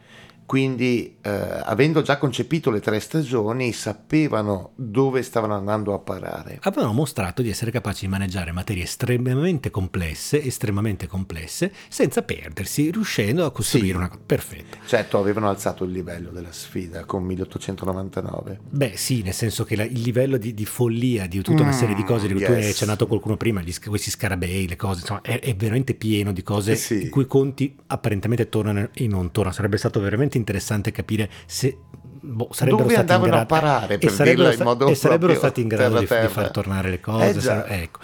Quindi, 0.49 1.17
eh, 1.21 1.29
avendo 1.29 2.01
già 2.01 2.17
concepito 2.17 2.71
le 2.71 2.79
tre 2.79 2.99
stagioni, 2.99 3.71
sapevano 3.71 4.71
dove 4.73 5.21
stavano 5.21 5.53
andando 5.55 5.93
a 5.93 5.99
parare. 5.99 6.57
avevano 6.63 6.91
mostrato 6.91 7.43
di 7.43 7.51
essere 7.51 7.69
capaci 7.69 8.05
di 8.05 8.11
maneggiare 8.11 8.51
materie 8.51 8.81
estremamente 8.81 9.69
complesse, 9.69 10.43
estremamente 10.43 11.05
complesse, 11.05 11.71
senza 11.87 12.23
perdersi, 12.23 12.89
riuscendo 12.89 13.45
a 13.45 13.51
costruire 13.51 13.89
Sì. 13.91 13.95
una... 13.97 14.09
Perfetto. 14.25 14.77
Certo, 14.87 15.19
avevano 15.19 15.49
alzato 15.49 15.83
il 15.83 15.91
livello 15.91 16.31
della 16.31 16.51
sfida 16.51 17.05
con 17.05 17.21
1899. 17.25 18.59
Beh 18.71 18.93
sì, 18.95 19.21
nel 19.21 19.33
senso 19.35 19.63
che 19.63 19.75
la- 19.75 19.83
il 19.83 20.01
livello 20.01 20.37
di, 20.37 20.55
di 20.55 20.65
follia 20.65 21.27
di 21.27 21.43
tutta 21.43 21.61
una 21.61 21.69
Mm, 21.69 21.77
serie 21.77 21.93
di 21.93 22.03
cose 22.03 22.25
di 22.25 22.33
cui 22.33 22.43
tu 22.43 22.51
hai 22.53 22.61
yes. 22.63 22.71
accennato 22.71 23.05
qualcuno 23.05 23.37
prima, 23.37 23.61
gli, 23.61 23.71
questi 23.85 24.09
scarabei, 24.09 24.67
le 24.67 24.75
cose, 24.77 25.01
insomma, 25.01 25.21
è, 25.21 25.39
è 25.39 25.55
veramente 25.55 25.93
pieno 25.93 26.31
di 26.31 26.41
cose 26.41 26.75
Sì. 26.75 27.03
i 27.05 27.09
cui 27.09 27.27
conti 27.27 27.75
apparentemente 27.85 28.49
tornano 28.49 28.89
e 28.95 29.05
non 29.05 29.29
tornano. 29.29 29.53
Sarebbe 29.55 29.77
stato 29.77 29.99
veramente 29.99 30.37
interessante 30.39 30.91
capire 30.91 31.29
se 31.45 31.77
boh, 32.21 32.49
sarebbero 32.51 32.83
Dove 32.83 32.93
stati 32.95 33.05
in 33.07 33.11
andavano 33.13 33.25
a 33.41 33.45
grado- 33.45 33.45
parare, 33.47 33.93
e 33.93 33.97
per 33.99 34.11
sarebbero 34.11 34.35
dirla 34.35 34.49
in 34.49 34.55
sta- 34.55 34.63
modo 34.63 34.87
e 34.87 34.95
sarebbero 34.95 35.35
stati 35.35 35.61
in 35.61 35.67
grado 35.67 35.99
di, 35.99 36.07
di 36.07 36.27
far 36.27 36.51
tornare 36.51 36.89
le 36.89 36.99
cose. 36.99 37.29
Eh 37.29 37.39
sare- 37.39 37.81
ecco. 37.83 37.99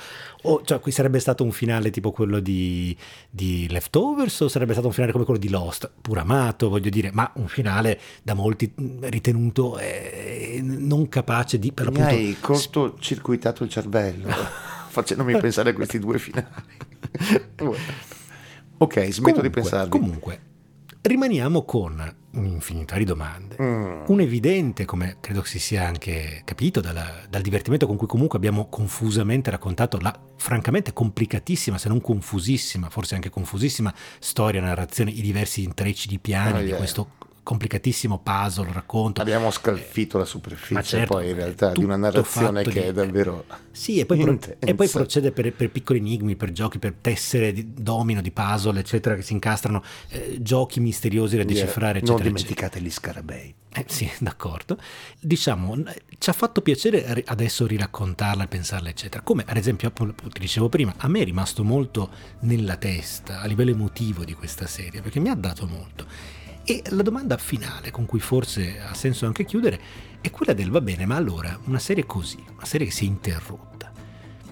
O 0.48 0.62
cioè, 0.64 0.80
qui 0.80 0.92
sarebbe 0.92 1.18
stato 1.20 1.44
un 1.44 1.52
finale 1.52 1.90
tipo 1.90 2.12
quello 2.12 2.40
di, 2.40 2.96
di 3.32 3.68
Leftovers 3.68 4.42
o 4.42 4.48
sarebbe 4.48 4.74
stato 4.74 4.86
un 4.86 4.94
finale 4.94 5.12
come 5.12 5.24
quello 5.26 5.40
di 5.40 5.50
Lost, 5.50 5.90
pur 6.00 6.20
amato, 6.20 6.70
voglio 6.70 6.92
dire, 6.92 7.10
ma 7.12 7.32
un 7.38 7.48
finale 7.48 8.00
da 8.22 8.36
molti 8.36 8.72
mh, 8.76 9.10
ritenuto 9.10 9.80
eh, 9.80 10.60
non 10.62 11.10
capace 11.10 11.58
di 11.58 11.72
per 11.72 11.90
Mi 11.90 11.98
l'appunto 11.98 12.16
hai 12.16 12.38
cortocircuitato 12.40 13.64
il 13.64 13.70
cervello 13.72 14.28
facendomi 14.96 15.36
pensare 15.40 15.72
a 15.72 15.74
questi 15.74 15.98
due 15.98 16.20
finali. 16.20 16.46
ok, 18.78 19.10
smetto 19.12 19.42
di 19.42 19.50
Comunque- 19.50 19.50
pensarvi. 19.50 19.90
Comunque, 19.90 20.40
rimaniamo 21.08 21.64
con 21.64 22.16
un'infinità 22.32 22.98
di 22.98 23.06
domande. 23.06 23.56
Mm. 23.62 24.04
Un 24.08 24.20
evidente, 24.22 24.86
come 24.86 25.18
credo 25.22 25.44
si 25.44 25.60
sia 25.60 25.88
anche 25.88 26.42
capito 26.44 26.82
dalla- 26.82 27.22
dal 27.30 27.42
divertimento 27.42 27.88
con 27.88 27.96
cui 27.96 28.08
comunque 28.08 28.38
abbiamo 28.38 28.68
confusamente 28.70 29.50
raccontato 29.52 29.98
la 30.00 30.14
francamente 30.38 30.94
complicatissima, 30.94 31.78
se 31.78 31.88
non 31.90 32.02
confusissima, 32.02 32.90
forse 32.90 33.16
anche 33.16 33.30
confusissima 33.30 33.94
storia, 34.20 34.62
narrazione, 34.62 35.12
i 35.12 35.22
diversi 35.22 35.64
intrecci 35.64 36.08
di 36.08 36.20
piani 36.20 36.58
Oh, 36.58 36.62
di 36.62 36.68
yeah. 36.68 36.78
questo 36.78 37.10
complicatissimo 37.46 38.22
puzzle, 38.24 38.74
racconto. 38.74 39.22
Abbiamo 39.22 39.52
scalfito 39.52 40.18
la 40.18 40.26
superficie 40.26 40.82
certo, 40.82 41.14
poi 41.14 41.30
in 41.30 41.36
realtà 41.36 41.72
di 41.74 41.84
una 41.84 41.96
narrazione 41.96 42.64
che 42.64 42.72
di- 42.72 42.80
è 42.80 42.92
davvero 42.92 43.46
Sì, 43.72 44.00
e 44.00 44.08
poi, 44.08 44.18
pro- 44.18 44.40
e 44.58 44.74
poi 44.74 44.90
procede 44.90 45.32
per, 45.32 45.54
per 45.54 45.70
piccoli 45.70 46.00
enigmi, 46.00 46.36
per 46.36 46.52
giochi, 46.52 46.80
per 46.80 46.96
tessere 47.00 47.54
di 47.54 47.72
domino, 47.72 48.22
di 48.22 48.32
puzzle, 48.32 48.80
eccetera, 48.80 49.14
che 49.16 49.22
si 49.22 49.34
incastrano, 49.34 49.84
eh, 50.10 50.38
giochi 50.42 50.80
misteriosi 50.80 51.38
da 51.38 51.44
decifrare, 51.44 52.00
non 52.02 52.16
eccetera. 52.16 52.16
eccetera. 52.16 52.30
dimenticate 52.30 52.82
gli 52.82 52.90
scarabei. 52.90 53.56
Eh, 53.76 53.86
sì, 53.88 54.10
d'accordo. 54.18 54.80
Diciamo, 55.20 55.84
ci 56.18 56.30
ha 56.32 56.34
fatto 56.34 56.62
piacere 56.62 57.24
adesso 57.28 57.68
riraccontarla 57.68 58.46
e 58.46 58.48
pensarla, 58.48 58.90
eccetera. 58.90 59.22
Come 59.22 59.44
ad 59.46 59.58
esempio, 59.58 59.92
ti 59.92 60.40
dicevo 60.40 60.68
prima, 60.68 60.96
a 60.98 61.08
me 61.08 61.20
è 61.20 61.26
rimasto 61.26 61.64
molto 61.64 62.10
nella 62.40 62.78
testa, 62.78 63.42
a 63.42 63.46
livello 63.46 63.70
emotivo 63.70 64.24
di 64.24 64.34
questa 64.34 64.66
serie, 64.66 65.02
perché 65.02 65.20
mi 65.20 65.30
ha 65.30 65.36
dato 65.36 65.68
molto. 65.68 66.44
E 66.68 66.82
la 66.90 67.04
domanda 67.04 67.38
finale, 67.38 67.92
con 67.92 68.06
cui 68.06 68.20
forse 68.20 68.80
ha 68.80 68.94
senso 68.96 69.26
anche 69.28 69.46
chiudere, 69.46 69.80
è 70.22 70.32
quella 70.32 70.54
del 70.54 70.72
va 70.72 70.82
bene, 70.82 71.06
ma 71.06 71.16
allora 71.16 71.58
una 71.66 71.78
serie 71.80 72.06
così, 72.06 72.44
una 72.56 72.66
serie 72.66 72.88
che 72.88 72.94
si 72.94 73.04
è 73.06 73.08
interrotta, 73.08 73.92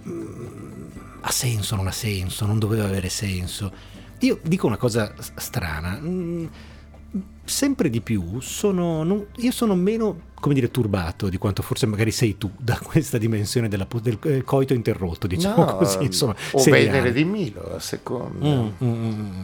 mm, 0.08 0.86
ha 1.22 1.32
senso, 1.32 1.76
non 1.76 1.88
ha 1.88 1.92
senso, 1.92 2.46
non 2.46 2.60
doveva 2.60 2.84
avere 2.86 3.10
senso? 3.10 3.72
Io 4.20 4.40
dico 4.44 4.68
una 4.68 4.78
cosa 4.78 5.14
strana. 5.38 5.98
mm, 6.00 6.46
sempre 7.46 7.90
di 7.90 8.00
più 8.02 8.40
sono 8.40 9.04
non- 9.04 9.28
io 9.38 9.52
sono 9.52 9.76
meno 9.76 10.32
come 10.34 10.54
dire 10.56 10.72
turbato 10.72 11.28
di 11.30 11.38
quanto 11.38 11.62
forse 11.62 11.86
magari 11.86 12.10
sei 12.12 12.38
tu 12.38 12.50
da 12.58 12.80
questa 12.82 13.18
dimensione 13.18 13.68
della 13.68 13.86
del 14.02 14.18
eh, 14.24 14.44
coito 14.44 14.74
interrotto 14.74 15.28
diciamo 15.28 15.64
No, 15.66 15.76
così 15.76 15.98
insomma 16.04 16.34
o 16.54 16.58
seriale. 16.60 16.86
Venere 16.90 17.12
di 17.14 17.24
Milo 17.26 17.76
a 17.76 17.80
seconda. 17.80 18.46
Mm, 18.48 18.70
mm, 18.84 18.88
mm. 19.06 19.42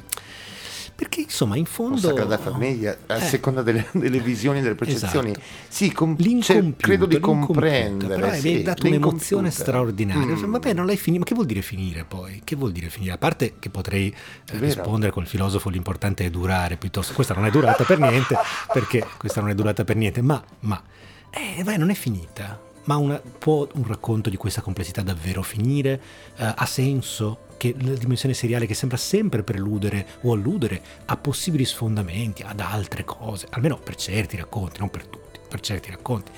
Perché 1.00 1.22
insomma 1.22 1.56
in 1.56 1.64
fondo 1.64 1.98
Sagrada 1.98 2.38
Famiglia, 2.38 2.98
a 3.08 3.16
Eh. 3.16 3.22
seconda 3.22 3.62
delle, 3.62 3.88
delle 3.94 4.20
visioni 4.20 4.60
delle 4.62 4.76
percezioni. 4.76 5.30
Esatto. 5.32 5.46
Sì, 5.70 5.94
com- 5.94 6.18
cioè, 6.42 6.62
credo 6.76 7.06
di 7.06 7.20
comprendere. 7.22 8.16
però 8.16 8.28
hai 8.28 8.40
sì, 8.42 8.62
dato 8.64 8.86
un'emozione 8.86 9.50
straordinaria 9.50 10.36
Mm. 10.36 10.52
vabbè 10.52 10.74
non 10.74 10.86
l'hai 10.86 10.98
finito 10.98 11.22
ma 11.22 11.26
che 11.26 11.34
vuol 11.36 11.46
dire 11.48 11.62
finire 11.62 12.04
poi 12.04 12.42
che 12.44 12.56
vuol 12.58 12.72
dire 12.74 12.90
finire 12.90 13.14
a 13.14 13.18
parte 13.18 13.54
che 13.60 13.70
potrei 13.70 14.10
eh, 14.52 14.58
rispondere 14.58 15.12
col 15.12 15.26
filosofo 15.26 15.70
l'importante 15.70 16.26
è 16.26 16.30
durare 16.30 16.76
piuttosto 16.76 17.14
questa 17.14 17.34
non 17.34 17.46
è 17.46 17.50
durata 17.52 17.84
per 17.86 18.00
niente 18.00 18.36
perché 18.74 19.06
questa 19.18 19.40
non 19.42 19.50
è 19.50 19.56
durata 19.56 19.84
per 19.86 19.96
niente 19.96 20.22
ma 20.22 20.44
ma 20.62 20.82
eh, 21.30 21.64
vai, 21.64 21.78
non 21.78 21.90
è 21.90 21.94
finita 21.94 22.60
ma 22.86 22.98
una- 22.98 23.22
può 23.40 23.68
un 23.74 23.86
racconto 23.88 24.30
di 24.30 24.36
questa 24.38 24.62
complessità 24.62 25.02
davvero 25.02 25.42
finire 25.44 26.02
Eh, 26.38 26.54
ha 26.56 26.66
senso 26.66 27.40
che 27.60 27.76
la 27.78 27.94
dimensione 27.94 28.34
seriale 28.34 28.66
che 28.66 28.74
sembra 28.74 28.98
sempre 28.98 29.44
preludere 29.44 30.08
o 30.22 30.32
alludere 30.32 30.82
a 31.06 31.18
possibili 31.18 31.66
sfondamenti, 31.66 32.42
ad 32.42 32.62
altre 32.62 33.04
cose, 33.04 33.48
almeno 33.50 33.78
per 33.78 33.96
certi 33.96 34.38
racconti, 34.38 34.80
non 34.80 34.90
per 34.90 35.06
tutti, 35.06 35.40
per 35.48 35.60
certi 35.60 35.92
racconti. 35.92 36.32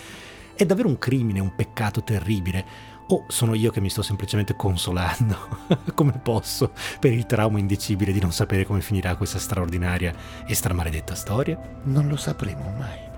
È 0.56 0.66
davvero 0.66 0.88
un 0.88 0.98
crimine, 0.98 1.40
un 1.40 1.56
peccato 1.56 2.04
terribile? 2.04 2.90
O 3.08 3.26
sono 3.28 3.54
io 3.54 3.72
che 3.72 3.82
mi 3.82 3.90
sto 3.90 4.02
semplicemente 4.02 4.56
consolando, 4.56 5.38
come 5.94 6.14
posso, 6.24 6.72
per 7.00 7.14
il 7.14 7.28
trauma 7.28 7.60
indicibile 7.60 8.12
di 8.12 8.20
non 8.20 8.32
sapere 8.32 8.66
come 8.66 8.82
finirà 8.82 9.16
questa 9.16 9.38
straordinaria 9.38 10.14
e 10.48 10.56
stramaledetta 10.56 11.14
storia? 11.14 11.60
Non 11.84 12.08
lo 12.08 12.18
sapremo 12.18 12.74
mai. 12.78 13.11